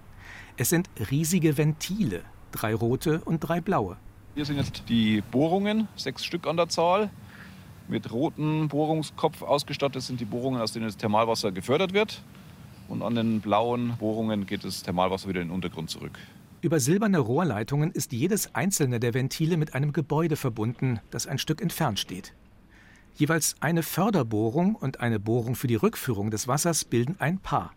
Es 0.58 0.70
sind 0.70 0.90
riesige 1.12 1.58
Ventile, 1.58 2.24
drei 2.52 2.74
rote 2.74 3.22
und 3.26 3.40
drei 3.40 3.62
blaue. 3.62 3.98
Hier 4.36 4.46
sind 4.46 4.58
jetzt 4.58 4.84
die 4.90 5.22
Bohrungen, 5.32 5.88
sechs 5.96 6.24
Stück 6.24 6.48
an 6.48 6.58
der 6.58 6.70
Zahl. 6.70 7.10
Mit 7.88 8.12
rotem 8.12 8.68
Bohrungskopf 8.68 9.42
ausgestattet 9.42 10.02
sind 10.02 10.20
die 10.20 10.26
Bohrungen, 10.26 10.62
aus 10.62 10.74
denen 10.74 10.86
das 10.86 10.98
Thermalwasser 10.98 11.52
gefördert 11.52 11.94
wird. 11.94 12.22
Und 12.88 13.02
an 13.02 13.16
den 13.16 13.42
blauen 13.42 13.96
Bohrungen 13.98 14.46
geht 14.46 14.64
das 14.64 14.84
Thermalwasser 14.84 15.28
wieder 15.30 15.42
in 15.42 15.48
den 15.48 15.54
Untergrund 15.54 15.90
zurück. 15.90 16.18
Über 16.62 16.80
silberne 16.80 17.20
Rohrleitungen 17.20 17.92
ist 17.92 18.12
jedes 18.14 18.56
einzelne 18.56 19.00
der 19.00 19.14
Ventile 19.14 19.58
mit 19.58 19.76
einem 19.76 19.94
Gebäude 19.94 20.36
verbunden, 20.36 21.00
das 21.12 21.28
ein 21.28 21.38
Stück 21.38 21.62
entfernt 21.62 22.00
steht. 22.00 22.34
Jeweils 23.16 23.56
eine 23.60 23.84
Förderbohrung 23.84 24.76
und 24.76 25.00
eine 25.00 25.20
Bohrung 25.20 25.56
für 25.56 25.68
die 25.68 25.76
Rückführung 25.76 26.30
des 26.30 26.48
Wassers 26.48 26.86
bilden 26.86 27.16
ein 27.20 27.40
Paar. 27.40 27.74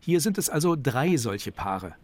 Hier 0.00 0.20
sind 0.20 0.38
es 0.38 0.48
also 0.48 0.76
drei 0.80 1.16
solche 1.16 1.52
Paare. 1.52 1.94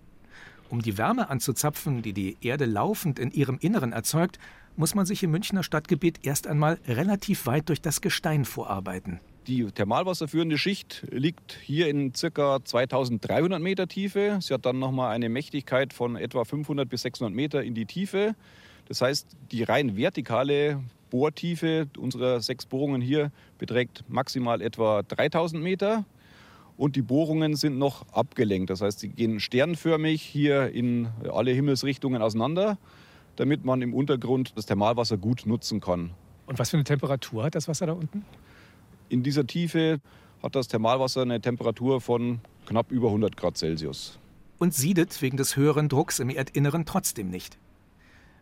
Um 0.69 0.83
die 0.83 0.99
Wärme 0.99 1.31
anzuzapfen, 1.31 2.03
die 2.03 2.13
die 2.13 2.37
Erde 2.43 2.67
laufend 2.67 3.19
in 3.19 3.31
ihrem 3.31 3.57
Inneren 3.59 3.93
erzeugt, 3.93 4.39
muss 4.77 4.95
man 4.95 5.07
sich 5.07 5.23
im 5.23 5.31
Münchner 5.31 5.63
Stadtgebiet 5.63 6.21
erst 6.23 6.47
einmal 6.47 6.79
relativ 6.87 7.47
weit 7.47 7.71
durch 7.71 7.81
das 7.81 8.03
Gestein 8.03 8.45
vorarbeiten. 8.45 9.21
Die 9.47 9.65
thermalwasserführende 9.65 10.59
Schicht 10.59 11.07
liegt 11.11 11.59
hier 11.63 11.89
in 11.89 12.13
ca. 12.13 12.59
2300 12.63 13.63
Meter 13.63 13.87
Tiefe. 13.87 14.39
Sie 14.43 14.53
hat 14.53 14.67
dann 14.67 14.79
nochmal 14.79 15.15
eine 15.15 15.29
Mächtigkeit 15.29 15.93
von 15.95 16.17
etwa 16.17 16.45
500 16.45 16.89
bis 16.89 17.03
600 17.03 17.35
Meter 17.35 17.63
in 17.63 17.75
die 17.75 17.87
Tiefe. 17.87 18.35
Das 18.89 19.01
heißt, 19.01 19.29
die 19.53 19.63
rein 19.63 19.97
vertikale 19.97 20.83
Bohrtiefe 21.11 21.89
unserer 21.97 22.41
sechs 22.41 22.67
Bohrungen 22.67 23.01
hier 23.01 23.31
beträgt 23.59 24.05
maximal 24.09 24.61
etwa 24.61 25.03
3000 25.03 25.63
Meter. 25.63 26.05
Und 26.77 26.97
die 26.97 27.03
Bohrungen 27.03 27.57
sind 27.57 27.79
noch 27.79 28.07
abgelenkt. 28.13 28.71
Das 28.71 28.83
heißt, 28.83 29.01
sie 29.01 29.09
gehen 29.09 29.41
sternförmig 29.41 30.23
hier 30.23 30.71
in 30.71 31.09
alle 31.33 31.53
Himmelsrichtungen 31.53 32.21
auseinander, 32.21 32.79
damit 33.37 33.65
man 33.65 33.81
im 33.83 33.95
Untergrund 33.95 34.53
das 34.57 34.67
Thermalwasser 34.67 35.17
gut 35.17 35.47
nutzen 35.47 35.81
kann. 35.81 36.11
Und 36.47 36.59
was 36.59 36.71
für 36.71 36.77
eine 36.77 36.85
Temperatur 36.85 37.45
hat 37.45 37.55
das 37.55 37.67
Wasser 37.69 37.87
da 37.87 37.93
unten? 37.93 38.25
In 39.09 39.23
dieser 39.23 39.47
Tiefe 39.47 40.01
hat 40.43 40.55
das 40.55 40.69
Thermalwasser 40.69 41.23
eine 41.23 41.41
Temperatur 41.41 42.01
von 42.01 42.41
knapp 42.67 42.91
über 42.91 43.09
100 43.09 43.37
Grad 43.37 43.57
Celsius. 43.57 44.19
Und 44.59 44.75
siedet 44.75 45.21
wegen 45.23 45.37
des 45.37 45.57
höheren 45.57 45.89
Drucks 45.89 46.19
im 46.19 46.31
Erdinneren 46.31 46.85
trotzdem 46.85 47.31
nicht. 47.31 47.59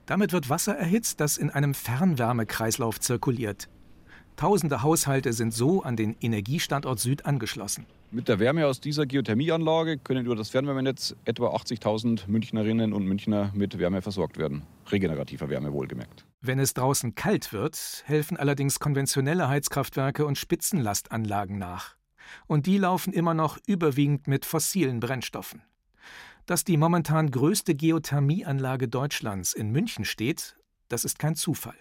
Damit 0.06 0.32
wird 0.32 0.50
Wasser 0.50 0.76
erhitzt, 0.76 1.20
das 1.20 1.38
in 1.38 1.50
einem 1.50 1.74
Fernwärmekreislauf 1.74 3.00
zirkuliert. 3.00 3.68
Tausende 4.36 4.82
Haushalte 4.82 5.32
sind 5.32 5.54
so 5.54 5.82
an 5.82 5.96
den 5.96 6.16
Energiestandort 6.20 6.98
Süd 6.98 7.24
angeschlossen. 7.24 7.86
Mit 8.14 8.28
der 8.28 8.38
Wärme 8.38 8.68
aus 8.68 8.80
dieser 8.80 9.06
Geothermieanlage 9.06 9.98
können 9.98 10.24
über 10.24 10.36
das 10.36 10.50
Fernwärmenetz 10.50 11.16
etwa 11.24 11.48
80.000 11.48 12.28
Münchnerinnen 12.28 12.92
und 12.92 13.06
Münchner 13.06 13.50
mit 13.54 13.76
Wärme 13.76 14.02
versorgt 14.02 14.38
werden. 14.38 14.62
Regenerativer 14.86 15.48
Wärme 15.48 15.72
wohlgemerkt. 15.72 16.24
Wenn 16.40 16.60
es 16.60 16.74
draußen 16.74 17.16
kalt 17.16 17.52
wird, 17.52 18.04
helfen 18.06 18.36
allerdings 18.36 18.78
konventionelle 18.78 19.48
Heizkraftwerke 19.48 20.26
und 20.26 20.38
Spitzenlastanlagen 20.38 21.58
nach. 21.58 21.96
Und 22.46 22.66
die 22.66 22.78
laufen 22.78 23.12
immer 23.12 23.34
noch 23.34 23.58
überwiegend 23.66 24.28
mit 24.28 24.46
fossilen 24.46 25.00
Brennstoffen. 25.00 25.62
Dass 26.46 26.62
die 26.62 26.76
momentan 26.76 27.32
größte 27.32 27.74
Geothermieanlage 27.74 28.86
Deutschlands 28.86 29.54
in 29.54 29.72
München 29.72 30.04
steht, 30.04 30.56
das 30.86 31.04
ist 31.04 31.18
kein 31.18 31.34
Zufall. 31.34 31.74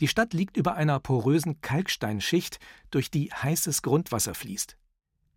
Die 0.00 0.08
Stadt 0.08 0.34
liegt 0.34 0.58
über 0.58 0.74
einer 0.74 1.00
porösen 1.00 1.62
Kalksteinschicht, 1.62 2.58
durch 2.90 3.10
die 3.10 3.32
heißes 3.32 3.80
Grundwasser 3.80 4.34
fließt. 4.34 4.76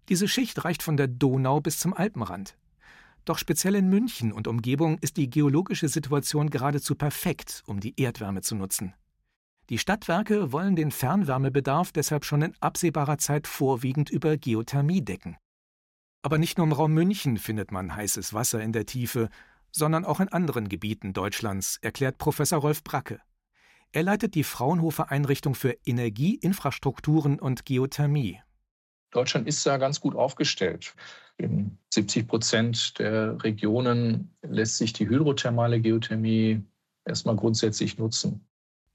Diese 0.10 0.28
Schicht 0.28 0.64
reicht 0.64 0.84
von 0.84 0.98
der 0.98 1.08
Donau 1.08 1.60
bis 1.60 1.80
zum 1.80 1.94
Alpenrand. 1.94 2.58
Doch 3.26 3.38
speziell 3.38 3.76
in 3.76 3.90
München 3.90 4.32
und 4.32 4.48
Umgebung 4.48 5.00
ist 5.00 5.18
die 5.18 5.30
geologische 5.30 5.90
Situation 5.90 6.50
geradezu 6.50 6.96
perfekt, 6.96 7.62
um 7.66 7.82
die 7.82 8.00
Erdwärme 8.00 8.42
zu 8.42 8.56
nutzen. 8.56 8.94
Die 9.70 9.78
Stadtwerke 9.78 10.54
wollen 10.54 10.78
den 10.78 10.92
Fernwärmebedarf 10.92 11.92
deshalb 11.92 12.24
schon 12.24 12.42
in 12.42 12.56
absehbarer 12.62 13.18
Zeit 13.18 13.48
vorwiegend 13.48 14.10
über 14.10 14.38
Geothermie 14.38 15.02
decken. 15.02 15.36
Aber 16.22 16.38
nicht 16.38 16.58
nur 16.58 16.66
im 16.66 16.72
Raum 16.72 16.94
München 16.94 17.38
findet 17.38 17.74
man 17.74 17.94
heißes 17.94 18.34
Wasser 18.34 18.62
in 18.62 18.72
der 18.72 18.86
Tiefe, 18.86 19.28
sondern 19.72 20.06
auch 20.06 20.22
in 20.22 20.30
anderen 20.30 20.70
Gebieten 20.70 21.12
Deutschlands, 21.12 21.80
erklärt 21.82 22.18
Professor 22.18 22.60
Rolf 22.60 22.82
Bracke. 22.82 23.20
Er 23.92 24.04
leitet 24.04 24.36
die 24.36 24.44
Fraunhofer 24.44 25.12
Einrichtung 25.12 25.54
für 25.54 25.78
Energie, 25.86 26.36
Infrastrukturen 26.36 27.38
und 27.38 27.66
Geothermie. 27.66 28.40
Deutschland 29.12 29.48
ist 29.48 29.66
da 29.66 29.78
ganz 29.78 30.00
gut 30.00 30.16
aufgestellt. 30.16 30.94
In 31.38 31.78
70 31.94 32.28
Prozent 32.28 33.00
der 33.00 33.42
Regionen 33.44 34.36
lässt 34.42 34.78
sich 34.78 34.94
die 34.94 35.08
hydrothermale 35.08 35.80
Geothermie 35.80 36.64
erstmal 37.06 37.36
grundsätzlich 37.36 37.98
nutzen. 37.98 38.46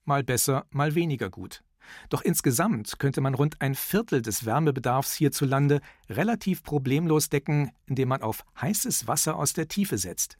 Mal 0.05 0.25
besser, 0.25 0.67
mal 0.71 0.95
weniger 0.95 1.31
gut. 1.31 1.63
Doch 2.09 2.23
insgesamt 2.23 2.99
könnte 2.99 3.21
man 3.21 3.35
rund 3.35 3.61
ein 3.61 3.75
Viertel 3.75 4.23
des 4.23 4.45
Wärmebedarfs 4.45 5.15
hierzulande 5.15 5.81
relativ 6.09 6.63
problemlos 6.63 7.29
decken, 7.29 7.73
indem 7.87 8.09
man 8.09 8.23
auf 8.23 8.45
heißes 8.61 9.07
Wasser 9.07 9.37
aus 9.37 9.53
der 9.53 9.69
Tiefe 9.69 9.99
setzt. 9.99 10.39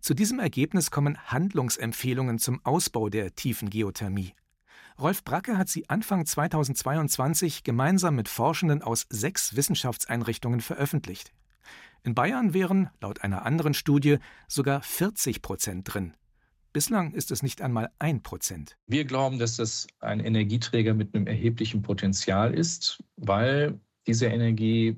Zu 0.00 0.14
diesem 0.14 0.38
Ergebnis 0.38 0.90
kommen 0.90 1.18
Handlungsempfehlungen 1.26 2.38
zum 2.38 2.60
Ausbau 2.64 3.08
der 3.08 3.34
tiefen 3.34 3.70
Geothermie. 3.70 4.34
Rolf 5.00 5.24
Bracke 5.24 5.58
hat 5.58 5.68
sie 5.68 5.88
Anfang 5.88 6.24
2022 6.24 7.64
gemeinsam 7.64 8.14
mit 8.14 8.28
Forschenden 8.28 8.80
aus 8.80 9.06
sechs 9.10 9.56
Wissenschaftseinrichtungen 9.56 10.60
veröffentlicht. 10.60 11.32
In 12.04 12.14
Bayern 12.14 12.54
wären, 12.54 12.90
laut 13.00 13.22
einer 13.22 13.44
anderen 13.44 13.74
Studie, 13.74 14.18
sogar 14.46 14.82
40 14.82 15.42
Prozent 15.42 15.92
drin. 15.92 16.14
Bislang 16.72 17.12
ist 17.12 17.32
es 17.32 17.42
nicht 17.42 17.60
einmal 17.60 17.90
ein 17.98 18.22
Prozent. 18.22 18.76
Wir 18.86 19.04
glauben, 19.04 19.40
dass 19.40 19.56
das 19.56 19.88
ein 19.98 20.20
Energieträger 20.20 20.94
mit 20.94 21.14
einem 21.14 21.26
erheblichen 21.26 21.82
Potenzial 21.82 22.54
ist, 22.54 23.02
weil 23.16 23.80
diese 24.06 24.26
Energie 24.26 24.96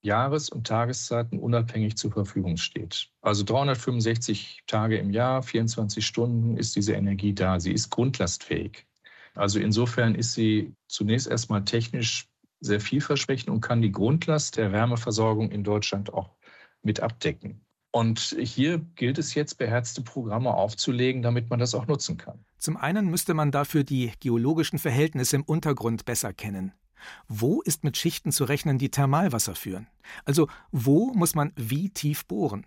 Jahres- 0.00 0.48
und 0.48 0.66
Tageszeiten 0.66 1.38
unabhängig 1.38 1.96
zur 1.96 2.12
Verfügung 2.12 2.56
steht. 2.56 3.10
Also 3.20 3.42
365 3.42 4.62
Tage 4.66 4.96
im 4.96 5.10
Jahr, 5.10 5.42
24 5.42 6.06
Stunden 6.06 6.56
ist 6.56 6.76
diese 6.76 6.92
Energie 6.92 7.34
da. 7.34 7.58
Sie 7.58 7.72
ist 7.72 7.90
grundlastfähig. 7.90 8.86
Also 9.34 9.58
insofern 9.58 10.14
ist 10.14 10.34
sie 10.34 10.74
zunächst 10.86 11.26
erstmal 11.26 11.64
technisch 11.64 12.28
sehr 12.60 12.80
vielversprechend 12.80 13.50
und 13.50 13.60
kann 13.60 13.82
die 13.82 13.92
Grundlast 13.92 14.56
der 14.56 14.72
Wärmeversorgung 14.72 15.50
in 15.50 15.64
Deutschland 15.64 16.12
auch 16.12 16.30
mit 16.82 17.00
abdecken. 17.00 17.60
Und 17.90 18.36
hier 18.40 18.78
gilt 18.96 19.18
es 19.18 19.34
jetzt, 19.34 19.58
beherzte 19.58 20.02
Programme 20.02 20.52
aufzulegen, 20.52 21.22
damit 21.22 21.50
man 21.50 21.60
das 21.60 21.74
auch 21.74 21.86
nutzen 21.86 22.16
kann. 22.16 22.44
Zum 22.58 22.76
einen 22.76 23.08
müsste 23.08 23.34
man 23.34 23.52
dafür 23.52 23.84
die 23.84 24.12
geologischen 24.18 24.78
Verhältnisse 24.78 25.36
im 25.36 25.44
Untergrund 25.44 26.04
besser 26.04 26.32
kennen. 26.32 26.72
Wo 27.28 27.60
ist 27.60 27.84
mit 27.84 27.96
Schichten 27.96 28.32
zu 28.32 28.44
rechnen, 28.44 28.78
die 28.78 28.90
Thermalwasser 28.90 29.54
führen? 29.54 29.86
Also 30.24 30.48
wo 30.72 31.12
muss 31.12 31.34
man 31.34 31.52
wie 31.56 31.90
tief 31.90 32.26
bohren? 32.26 32.66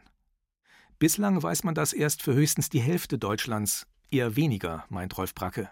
Bislang 1.00 1.42
weiß 1.42 1.64
man 1.64 1.76
das 1.76 1.94
erst 1.94 2.22
für 2.22 2.34
höchstens 2.34 2.70
die 2.70 2.80
Hälfte 2.80 3.18
Deutschlands, 3.18 3.86
eher 4.12 4.36
weniger, 4.36 4.86
meint 4.90 5.18
Rolf 5.18 5.36
Bracke. 5.36 5.70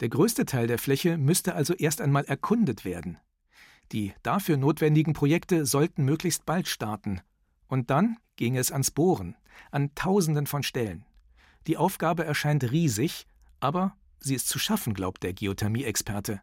Der 0.00 0.08
größte 0.08 0.44
Teil 0.44 0.66
der 0.66 0.78
Fläche 0.78 1.16
müsste 1.16 1.54
also 1.54 1.74
erst 1.74 2.00
einmal 2.00 2.24
erkundet 2.24 2.84
werden. 2.84 3.18
Die 3.92 4.12
dafür 4.22 4.56
notwendigen 4.56 5.12
Projekte 5.12 5.64
sollten 5.64 6.04
möglichst 6.04 6.44
bald 6.44 6.68
starten. 6.68 7.20
Und 7.68 7.90
dann 7.90 8.16
ging 8.36 8.56
es 8.56 8.72
ans 8.72 8.90
Bohren, 8.90 9.36
an 9.70 9.94
Tausenden 9.94 10.46
von 10.46 10.62
Stellen. 10.62 11.04
Die 11.66 11.76
Aufgabe 11.76 12.24
erscheint 12.24 12.70
riesig, 12.70 13.26
aber 13.60 13.96
sie 14.20 14.34
ist 14.34 14.48
zu 14.48 14.58
schaffen, 14.58 14.94
glaubt 14.94 15.22
der 15.22 15.32
Geothermie-Experte. 15.32 16.40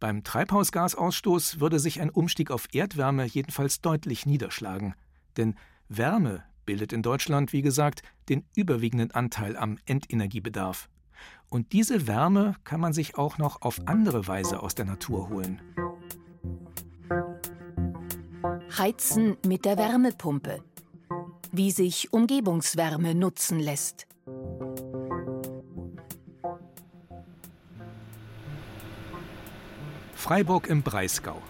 Beim 0.00 0.22
Treibhausgasausstoß 0.22 1.60
würde 1.60 1.80
sich 1.80 2.00
ein 2.00 2.10
Umstieg 2.10 2.50
auf 2.50 2.68
Erdwärme 2.72 3.24
jedenfalls 3.24 3.80
deutlich 3.80 4.26
niederschlagen. 4.26 4.94
Denn 5.36 5.56
Wärme 5.88 6.44
bildet 6.64 6.92
in 6.92 7.02
Deutschland, 7.02 7.52
wie 7.52 7.62
gesagt, 7.62 8.02
den 8.28 8.44
überwiegenden 8.54 9.10
Anteil 9.10 9.56
am 9.56 9.78
Endenergiebedarf. 9.86 10.88
Und 11.48 11.72
diese 11.72 12.06
Wärme 12.06 12.54
kann 12.64 12.80
man 12.80 12.92
sich 12.92 13.16
auch 13.16 13.38
noch 13.38 13.62
auf 13.62 13.80
andere 13.86 14.26
Weise 14.26 14.62
aus 14.62 14.74
der 14.74 14.84
Natur 14.84 15.28
holen. 15.28 15.62
Heizen 18.76 19.36
mit 19.46 19.64
der 19.64 19.78
Wärmepumpe 19.78 20.62
wie 21.52 21.70
sich 21.70 22.12
Umgebungswärme 22.12 23.14
nutzen 23.14 23.58
lässt. 23.58 24.06
Freiburg 30.14 30.66
im 30.68 30.82
Breisgau. 30.82 31.40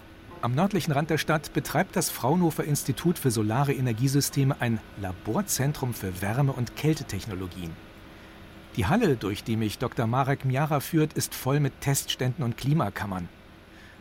Am 0.41 0.55
nördlichen 0.55 0.93
Rand 0.93 1.09
der 1.09 1.17
Stadt 1.17 1.51
betreibt 1.51 1.97
das 1.97 2.09
Fraunhofer 2.09 2.63
Institut 2.63 3.19
für 3.19 3.29
Solare 3.29 3.73
Energiesysteme 3.73 4.61
ein 4.61 4.79
Laborzentrum 5.01 5.93
für 5.93 6.21
Wärme- 6.21 6.53
und 6.53 6.77
Kältetechnologien. 6.77 7.71
Die 8.75 8.85
Halle, 8.85 9.15
durch 9.15 9.43
die 9.43 9.57
mich 9.57 9.77
Dr. 9.77 10.07
Marek 10.07 10.45
Miara 10.45 10.79
führt, 10.79 11.13
ist 11.13 11.33
voll 11.33 11.59
mit 11.59 11.81
Testständen 11.81 12.43
und 12.43 12.57
Klimakammern. 12.57 13.27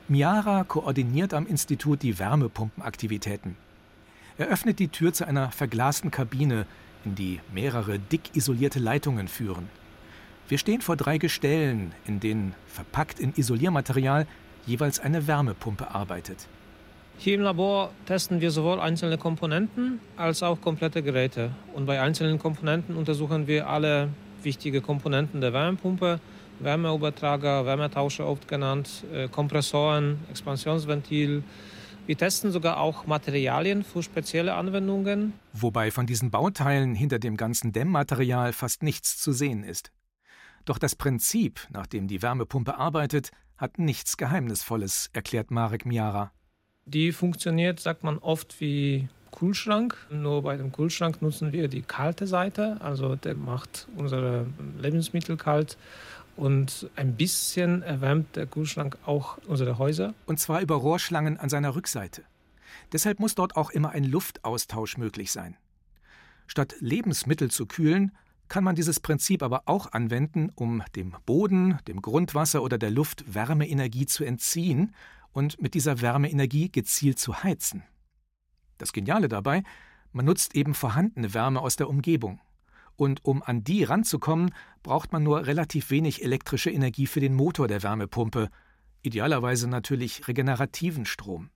Miara 0.08 0.64
koordiniert 0.64 1.34
am 1.34 1.46
Institut 1.46 2.02
die 2.02 2.18
Wärmepumpenaktivitäten. 2.18 3.56
Er 4.36 4.48
öffnet 4.48 4.78
die 4.78 4.88
Tür 4.88 5.12
zu 5.12 5.26
einer 5.26 5.50
verglasten 5.50 6.10
Kabine, 6.10 6.66
in 7.04 7.14
die 7.14 7.40
mehrere 7.52 7.98
dick 7.98 8.34
isolierte 8.34 8.78
Leitungen 8.78 9.28
führen. 9.28 9.68
Wir 10.48 10.58
stehen 10.58 10.80
vor 10.80 10.96
drei 10.96 11.18
Gestellen, 11.18 11.92
in 12.06 12.20
denen, 12.20 12.54
verpackt 12.66 13.20
in 13.20 13.34
Isoliermaterial, 13.36 14.26
jeweils 14.66 14.98
eine 14.98 15.26
Wärmepumpe 15.26 15.94
arbeitet. 15.94 16.46
Hier 17.18 17.34
im 17.34 17.40
Labor 17.40 17.90
testen 18.06 18.40
wir 18.40 18.50
sowohl 18.50 18.80
einzelne 18.80 19.18
Komponenten 19.18 20.00
als 20.16 20.42
auch 20.42 20.60
komplette 20.60 21.02
Geräte. 21.02 21.50
Und 21.74 21.86
bei 21.86 22.00
einzelnen 22.00 22.38
Komponenten 22.38 22.96
untersuchen 22.96 23.46
wir 23.46 23.68
alle 23.68 24.10
wichtigen 24.42 24.82
Komponenten 24.82 25.40
der 25.40 25.52
Wärmepumpe, 25.52 26.20
Wärmeübertrager, 26.60 27.66
Wärmetauscher 27.66 28.26
oft 28.26 28.48
genannt, 28.48 29.04
äh, 29.12 29.28
Kompressoren, 29.28 30.18
Expansionsventil. 30.30 31.42
Wir 32.06 32.16
testen 32.16 32.50
sogar 32.50 32.80
auch 32.80 33.06
Materialien 33.06 33.84
für 33.84 34.02
spezielle 34.02 34.54
Anwendungen. 34.54 35.34
Wobei 35.52 35.90
von 35.90 36.06
diesen 36.06 36.30
Bauteilen 36.30 36.94
hinter 36.94 37.18
dem 37.18 37.36
ganzen 37.36 37.72
Dämmmaterial 37.72 38.52
fast 38.52 38.82
nichts 38.82 39.18
zu 39.18 39.32
sehen 39.32 39.62
ist. 39.62 39.92
Doch 40.64 40.78
das 40.78 40.96
Prinzip, 40.96 41.66
nach 41.70 41.86
dem 41.86 42.08
die 42.08 42.22
Wärmepumpe 42.22 42.76
arbeitet, 42.78 43.30
hat 43.56 43.78
nichts 43.78 44.16
Geheimnisvolles, 44.16 45.10
erklärt 45.12 45.50
Marek 45.50 45.84
Miara. 45.84 46.32
Die 46.86 47.12
funktioniert, 47.12 47.80
sagt 47.80 48.04
man 48.04 48.18
oft, 48.18 48.60
wie 48.60 49.08
Kühlschrank. 49.30 49.96
Nur 50.10 50.42
bei 50.42 50.56
dem 50.56 50.72
Kühlschrank 50.72 51.22
nutzen 51.22 51.52
wir 51.52 51.68
die 51.68 51.82
kalte 51.82 52.26
Seite, 52.26 52.76
also 52.80 53.16
der 53.16 53.34
macht 53.34 53.88
unsere 53.96 54.46
Lebensmittel 54.80 55.36
kalt 55.36 55.76
und 56.36 56.88
ein 56.96 57.16
bisschen 57.16 57.82
erwärmt 57.82 58.36
der 58.36 58.46
Kühlschrank 58.46 58.96
auch 59.04 59.38
unsere 59.46 59.78
Häuser. 59.78 60.14
Und 60.26 60.38
zwar 60.38 60.60
über 60.60 60.76
Rohrschlangen 60.76 61.38
an 61.38 61.48
seiner 61.48 61.74
Rückseite. 61.74 62.22
Deshalb 62.92 63.18
muss 63.20 63.34
dort 63.34 63.56
auch 63.56 63.70
immer 63.70 63.90
ein 63.90 64.04
Luftaustausch 64.04 64.96
möglich 64.96 65.32
sein. 65.32 65.56
Statt 66.46 66.74
Lebensmittel 66.80 67.50
zu 67.50 67.66
kühlen, 67.66 68.12
kann 68.48 68.64
man 68.64 68.74
dieses 68.74 69.00
Prinzip 69.00 69.42
aber 69.42 69.62
auch 69.66 69.92
anwenden, 69.92 70.50
um 70.54 70.82
dem 70.96 71.14
Boden, 71.26 71.78
dem 71.86 72.00
Grundwasser 72.00 72.62
oder 72.62 72.78
der 72.78 72.90
Luft 72.90 73.34
Wärmeenergie 73.34 74.06
zu 74.06 74.24
entziehen 74.24 74.94
und 75.32 75.60
mit 75.60 75.74
dieser 75.74 76.00
Wärmeenergie 76.00 76.70
gezielt 76.70 77.18
zu 77.18 77.42
heizen. 77.42 77.82
Das 78.78 78.92
Geniale 78.92 79.28
dabei, 79.28 79.62
man 80.12 80.24
nutzt 80.24 80.54
eben 80.54 80.74
vorhandene 80.74 81.34
Wärme 81.34 81.60
aus 81.60 81.76
der 81.76 81.88
Umgebung. 81.88 82.40
Und 82.96 83.24
um 83.24 83.42
an 83.42 83.62
die 83.62 83.84
ranzukommen, 83.84 84.52
braucht 84.82 85.12
man 85.12 85.22
nur 85.22 85.46
relativ 85.46 85.90
wenig 85.90 86.24
elektrische 86.24 86.70
Energie 86.70 87.06
für 87.06 87.20
den 87.20 87.34
Motor 87.34 87.68
der 87.68 87.82
Wärmepumpe, 87.82 88.48
idealerweise 89.02 89.68
natürlich 89.68 90.26
regenerativen 90.26 91.04
Strom. 91.04 91.50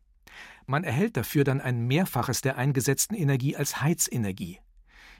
Man 0.67 0.85
erhält 0.85 1.17
dafür 1.17 1.45
dann 1.45 1.61
ein 1.61 1.87
Mehrfaches 1.87 2.41
der 2.41 2.57
eingesetzten 2.57 3.17
Energie 3.17 3.57
als 3.57 3.81
Heizenergie. 3.81 4.59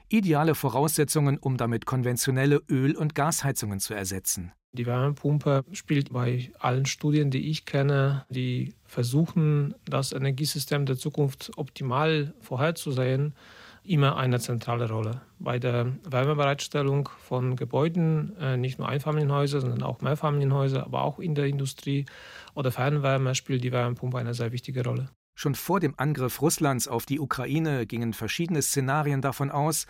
Ideale 0.09 0.55
Voraussetzungen, 0.55 1.37
um 1.37 1.57
damit 1.57 1.85
konventionelle 1.85 2.61
Öl- 2.69 2.95
und 2.95 3.15
Gasheizungen 3.15 3.79
zu 3.79 3.93
ersetzen. 3.93 4.53
Die 4.75 4.87
Wärmepumpe 4.87 5.63
spielt 5.71 6.11
bei 6.11 6.51
allen 6.57 6.87
Studien, 6.87 7.29
die 7.29 7.51
ich 7.51 7.65
kenne, 7.65 8.25
die 8.29 8.73
versuchen, 8.85 9.75
das 9.85 10.11
Energiesystem 10.11 10.87
der 10.87 10.97
Zukunft 10.97 11.51
optimal 11.57 12.33
vorherzusehen, 12.41 13.35
immer 13.83 14.17
eine 14.17 14.39
zentrale 14.39 14.89
Rolle. 14.89 15.21
Bei 15.37 15.59
der 15.59 15.93
Wärmebereitstellung 16.09 17.09
von 17.19 17.55
Gebäuden, 17.55 18.35
äh, 18.39 18.57
nicht 18.57 18.79
nur 18.79 18.89
Einfamilienhäuser, 18.89 19.61
sondern 19.61 19.83
auch 19.83 20.01
Mehrfamilienhäuser, 20.01 20.83
aber 20.83 21.03
auch 21.03 21.19
in 21.19 21.35
der 21.35 21.45
Industrie 21.45 22.07
oder 22.55 22.71
Fernwärme 22.71 23.35
spielt 23.35 23.63
die 23.63 23.71
Wärmepumpe 23.71 24.17
eine 24.17 24.33
sehr 24.33 24.51
wichtige 24.51 24.83
Rolle. 24.83 25.09
Schon 25.35 25.53
vor 25.53 25.81
dem 25.81 25.93
Angriff 25.97 26.41
Russlands 26.41 26.87
auf 26.87 27.05
die 27.05 27.19
Ukraine 27.19 27.85
gingen 27.85 28.13
verschiedene 28.13 28.63
Szenarien 28.63 29.21
davon 29.21 29.51
aus, 29.51 29.85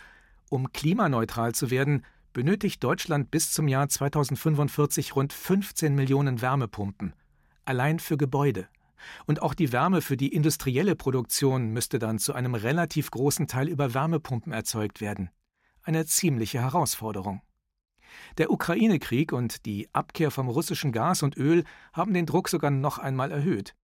um 0.50 0.74
klimaneutral 0.74 1.54
zu 1.54 1.72
werden, 1.72 2.04
benötigt 2.34 2.84
Deutschland 2.84 3.32
bis 3.32 3.52
zum 3.52 3.68
Jahr 3.68 3.88
2045 3.88 5.16
rund 5.16 5.32
15 5.32 5.96
Millionen 5.96 6.42
Wärmepumpen, 6.42 7.14
allein 7.64 8.00
für 8.00 8.18
Gebäude. 8.18 8.68
Und 9.26 9.42
auch 9.42 9.54
die 9.54 9.72
Wärme 9.72 10.02
für 10.02 10.18
die 10.18 10.34
industrielle 10.34 10.96
Produktion 10.96 11.70
müsste 11.70 12.00
dann 12.00 12.20
zu 12.20 12.34
einem 12.34 12.56
relativ 12.56 13.12
großen 13.12 13.48
Teil 13.48 13.68
über 13.68 13.94
Wärmepumpen 13.94 14.52
erzeugt 14.52 15.02
werden. 15.02 15.30
Eine 15.84 16.06
ziemliche 16.06 16.62
Herausforderung. 16.62 17.42
Der 18.38 18.52
Ukraine-Krieg 18.52 19.34
und 19.34 19.66
die 19.66 19.90
Abkehr 19.94 20.32
vom 20.32 20.48
russischen 20.48 20.92
Gas 20.92 21.24
und 21.24 21.38
Öl 21.38 21.64
haben 21.94 22.14
den 22.14 22.26
Druck 22.26 22.50
sogar 22.50 22.72
noch 22.72 22.98
einmal 22.98 23.32
erhöht. 23.32 23.76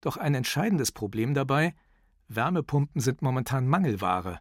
Doch 0.00 0.16
ein 0.16 0.34
entscheidendes 0.34 0.92
Problem 0.92 1.34
dabei: 1.34 1.74
Wärmepumpen 2.28 3.00
sind 3.00 3.22
momentan 3.22 3.66
Mangelware. 3.66 4.40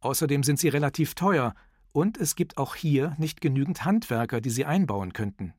Außerdem 0.00 0.42
sind 0.42 0.58
sie 0.58 0.68
relativ 0.68 1.14
teuer 1.14 1.54
und 1.98 2.16
es 2.16 2.36
gibt 2.36 2.58
auch 2.58 2.76
hier 2.76 3.16
nicht 3.18 3.40
genügend 3.40 3.84
Handwerker, 3.84 4.40
die 4.40 4.50
sie 4.50 4.64
einbauen 4.64 5.12
könnten. 5.12 5.52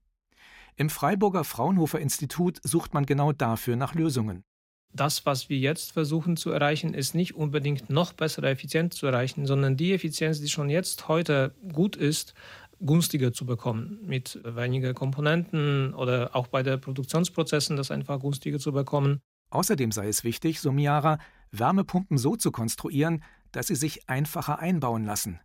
Im 0.77 0.89
Freiburger 0.89 1.43
Fraunhofer 1.43 1.99
Institut 1.99 2.61
sucht 2.63 2.93
man 2.93 3.05
genau 3.05 3.33
dafür 3.33 3.75
nach 3.75 3.93
Lösungen. 3.93 4.45
Das, 4.93 5.25
was 5.25 5.49
wir 5.49 5.57
jetzt 5.57 5.91
versuchen 5.91 6.37
zu 6.37 6.51
erreichen, 6.51 6.93
ist 6.93 7.13
nicht 7.13 7.35
unbedingt 7.35 7.89
noch 7.89 8.13
bessere 8.13 8.49
Effizienz 8.49 8.95
zu 8.95 9.05
erreichen, 9.07 9.45
sondern 9.45 9.75
die 9.75 9.91
Effizienz, 9.91 10.39
die 10.39 10.47
schon 10.47 10.69
jetzt 10.69 11.09
heute 11.09 11.53
gut 11.73 11.97
ist, 11.97 12.33
günstiger 12.79 13.33
zu 13.33 13.45
bekommen, 13.45 13.99
mit 14.01 14.39
weniger 14.45 14.93
Komponenten 14.93 15.93
oder 15.93 16.33
auch 16.37 16.47
bei 16.47 16.63
den 16.63 16.79
Produktionsprozessen 16.79 17.75
das 17.75 17.91
einfach 17.91 18.21
günstiger 18.21 18.59
zu 18.59 18.71
bekommen. 18.71 19.19
Außerdem 19.49 19.91
sei 19.91 20.07
es 20.07 20.23
wichtig, 20.23 20.61
so 20.61 20.71
Miara, 20.71 21.19
Wärmepumpen 21.51 22.17
so 22.17 22.37
zu 22.37 22.51
konstruieren, 22.51 23.25
dass 23.51 23.67
sie 23.67 23.75
sich 23.75 24.07
einfacher 24.07 24.59
einbauen 24.59 25.03
lassen 25.03 25.41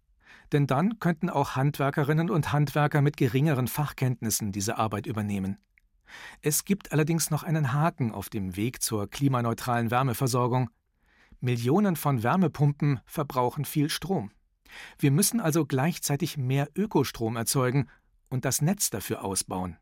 denn 0.55 0.67
dann 0.67 1.01
könnten 1.01 1.29
auch 1.29 1.57
Handwerkerinnen 1.57 2.31
und 2.31 2.53
Handwerker 2.53 3.03
mit 3.03 3.17
geringeren 3.17 3.67
Fachkenntnissen 3.67 4.53
diese 4.53 4.79
Arbeit 4.79 5.07
übernehmen. 5.07 5.59
Es 6.41 6.65
gibt 6.65 6.93
allerdings 6.93 7.31
noch 7.31 7.43
einen 7.43 7.73
Haken 7.73 8.13
auf 8.13 8.29
dem 8.29 8.57
Weg 8.57 8.81
zur 8.81 9.11
klimaneutralen 9.11 9.91
Wärmeversorgung. 9.91 10.71
Millionen 11.41 11.97
von 11.97 12.23
Wärmepumpen 12.23 13.01
verbrauchen 13.05 13.65
viel 13.65 13.91
Strom. 13.91 14.31
Wir 14.99 15.11
müssen 15.11 15.41
also 15.41 15.67
gleichzeitig 15.67 16.37
mehr 16.37 16.69
Ökostrom 16.77 17.37
erzeugen 17.37 17.89
und 18.29 18.45
das 18.45 18.63
Netz 18.63 18.91
dafür 18.91 19.25
ausbauen. 19.25 19.77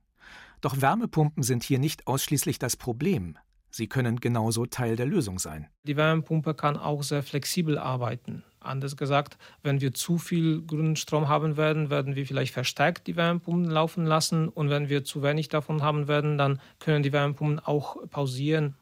Doch 0.63 0.81
Wärmepumpen 0.81 1.43
sind 1.43 1.65
hier 1.65 1.79
nicht 1.79 2.07
ausschließlich 2.07 2.59
das 2.59 2.77
Problem. 2.77 3.37
Sie 3.71 3.89
können 3.89 4.21
genauso 4.21 4.67
Teil 4.67 4.97
der 4.97 5.07
Lösung 5.07 5.39
sein. 5.39 5.69
Die 5.85 5.97
Wärmepumpe 5.97 6.55
kann 6.55 6.77
auch 6.77 7.03
sehr 7.03 7.23
flexibel 7.23 7.79
arbeiten. 7.79 8.45
Anders 8.63 8.97
gesagt, 8.97 9.39
wenn 9.63 9.81
wir 9.81 9.93
zu 9.93 10.19
viel 10.19 10.63
grünen 10.63 10.97
Strom 10.97 11.29
haben 11.29 11.57
werden, 11.57 11.91
werden 11.91 12.17
wir 12.17 12.27
vielleicht 12.27 12.55
verstärkt 12.55 13.07
die 13.07 13.17
Wärmepumpen 13.17 13.71
laufen 13.71 14.07
lassen. 14.07 14.49
Und 14.49 14.71
wenn 14.71 14.89
wir 14.89 15.05
zu 15.05 15.23
wenig 15.23 15.49
davon 15.49 15.83
haben 15.83 16.09
werden, 16.09 16.39
dann 16.39 16.61
können 16.79 17.03
die 17.03 17.13
Wärmepumpen 17.13 17.59
auch 17.61 17.97
pausieren. 18.09 18.75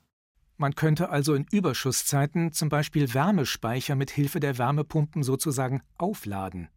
Man 0.57 0.75
könnte 0.75 1.09
also 1.09 1.35
in 1.35 1.47
Überschusszeiten 1.51 2.53
zum 2.53 2.69
Beispiel 2.69 3.15
Wärmespeicher 3.15 3.97
mit 3.97 4.11
Hilfe 4.11 4.41
der 4.41 4.59
Wärmepumpen 4.59 5.23
sozusagen 5.23 5.83
aufladen 5.97 6.69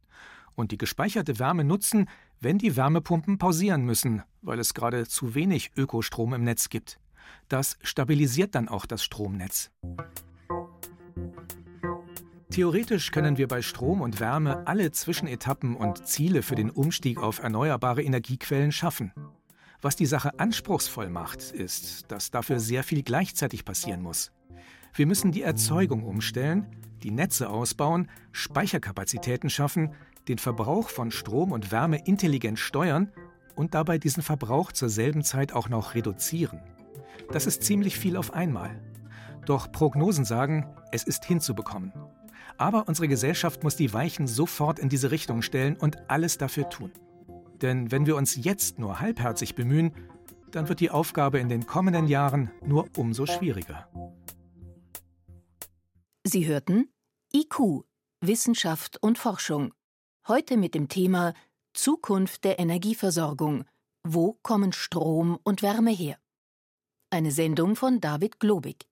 und 0.55 0.71
die 0.71 0.77
gespeicherte 0.77 1.39
Wärme 1.39 1.63
nutzen, 1.63 2.09
wenn 2.39 2.57
die 2.57 2.75
Wärmepumpen 2.75 3.37
pausieren 3.37 3.83
müssen, 3.83 4.23
weil 4.41 4.59
es 4.59 4.73
gerade 4.73 5.07
zu 5.07 5.35
wenig 5.35 5.71
Ökostrom 5.75 6.33
im 6.33 6.43
Netz 6.43 6.69
gibt. 6.69 6.99
Das 7.49 7.77
stabilisiert 7.81 8.55
dann 8.55 8.69
auch 8.69 8.85
das 8.85 9.03
Stromnetz. 9.03 9.71
Theoretisch 12.53 13.09
können 13.09 13.39
wir 13.39 13.47
bei 13.47 13.63
Strom 13.63 14.01
und 14.01 14.19
Wärme 14.19 14.67
alle 14.67 14.91
Zwischenetappen 14.91 15.75
und 15.75 16.05
Ziele 16.05 16.43
für 16.43 16.53
den 16.53 16.69
Umstieg 16.69 17.17
auf 17.17 17.41
erneuerbare 17.41 18.03
Energiequellen 18.03 18.71
schaffen. 18.71 19.11
Was 19.81 19.95
die 19.95 20.05
Sache 20.05 20.39
anspruchsvoll 20.39 21.09
macht, 21.09 21.41
ist, 21.51 22.11
dass 22.11 22.29
dafür 22.29 22.59
sehr 22.59 22.83
viel 22.83 23.01
gleichzeitig 23.01 23.65
passieren 23.65 24.03
muss. 24.03 24.31
Wir 24.93 25.07
müssen 25.07 25.31
die 25.31 25.41
Erzeugung 25.41 26.03
umstellen, 26.03 26.67
die 27.01 27.09
Netze 27.09 27.49
ausbauen, 27.49 28.07
Speicherkapazitäten 28.31 29.49
schaffen, 29.49 29.95
den 30.27 30.37
Verbrauch 30.37 30.89
von 30.89 31.09
Strom 31.09 31.53
und 31.53 31.71
Wärme 31.71 32.05
intelligent 32.05 32.59
steuern 32.59 33.11
und 33.55 33.73
dabei 33.73 33.97
diesen 33.97 34.21
Verbrauch 34.21 34.71
zur 34.71 34.89
selben 34.89 35.23
Zeit 35.23 35.53
auch 35.53 35.69
noch 35.69 35.95
reduzieren. 35.95 36.59
Das 37.31 37.47
ist 37.47 37.63
ziemlich 37.63 37.97
viel 37.97 38.15
auf 38.15 38.31
einmal. 38.31 38.79
Doch 39.47 39.71
Prognosen 39.71 40.23
sagen, 40.23 40.67
es 40.91 41.03
ist 41.03 41.25
hinzubekommen. 41.25 41.91
Aber 42.57 42.87
unsere 42.87 43.07
Gesellschaft 43.07 43.63
muss 43.63 43.75
die 43.75 43.93
Weichen 43.93 44.27
sofort 44.27 44.79
in 44.79 44.89
diese 44.89 45.11
Richtung 45.11 45.41
stellen 45.41 45.77
und 45.77 46.09
alles 46.09 46.37
dafür 46.37 46.69
tun. 46.69 46.91
Denn 47.61 47.91
wenn 47.91 48.05
wir 48.05 48.15
uns 48.15 48.35
jetzt 48.35 48.79
nur 48.79 48.99
halbherzig 48.99 49.55
bemühen, 49.55 49.93
dann 50.51 50.69
wird 50.69 50.79
die 50.79 50.91
Aufgabe 50.91 51.39
in 51.39 51.49
den 51.49 51.65
kommenden 51.65 52.07
Jahren 52.07 52.51
nur 52.65 52.87
umso 52.97 53.25
schwieriger. 53.25 53.89
Sie 56.25 56.45
hörten 56.45 56.89
IQ, 57.33 57.85
Wissenschaft 58.21 59.01
und 59.01 59.17
Forschung. 59.17 59.73
Heute 60.27 60.57
mit 60.57 60.75
dem 60.75 60.87
Thema 60.87 61.33
Zukunft 61.73 62.43
der 62.43 62.59
Energieversorgung. 62.59 63.65
Wo 64.03 64.37
kommen 64.43 64.71
Strom 64.71 65.39
und 65.43 65.61
Wärme 65.61 65.91
her? 65.91 66.17
Eine 67.09 67.31
Sendung 67.31 67.75
von 67.75 67.99
David 67.99 68.39
Globig. 68.39 68.87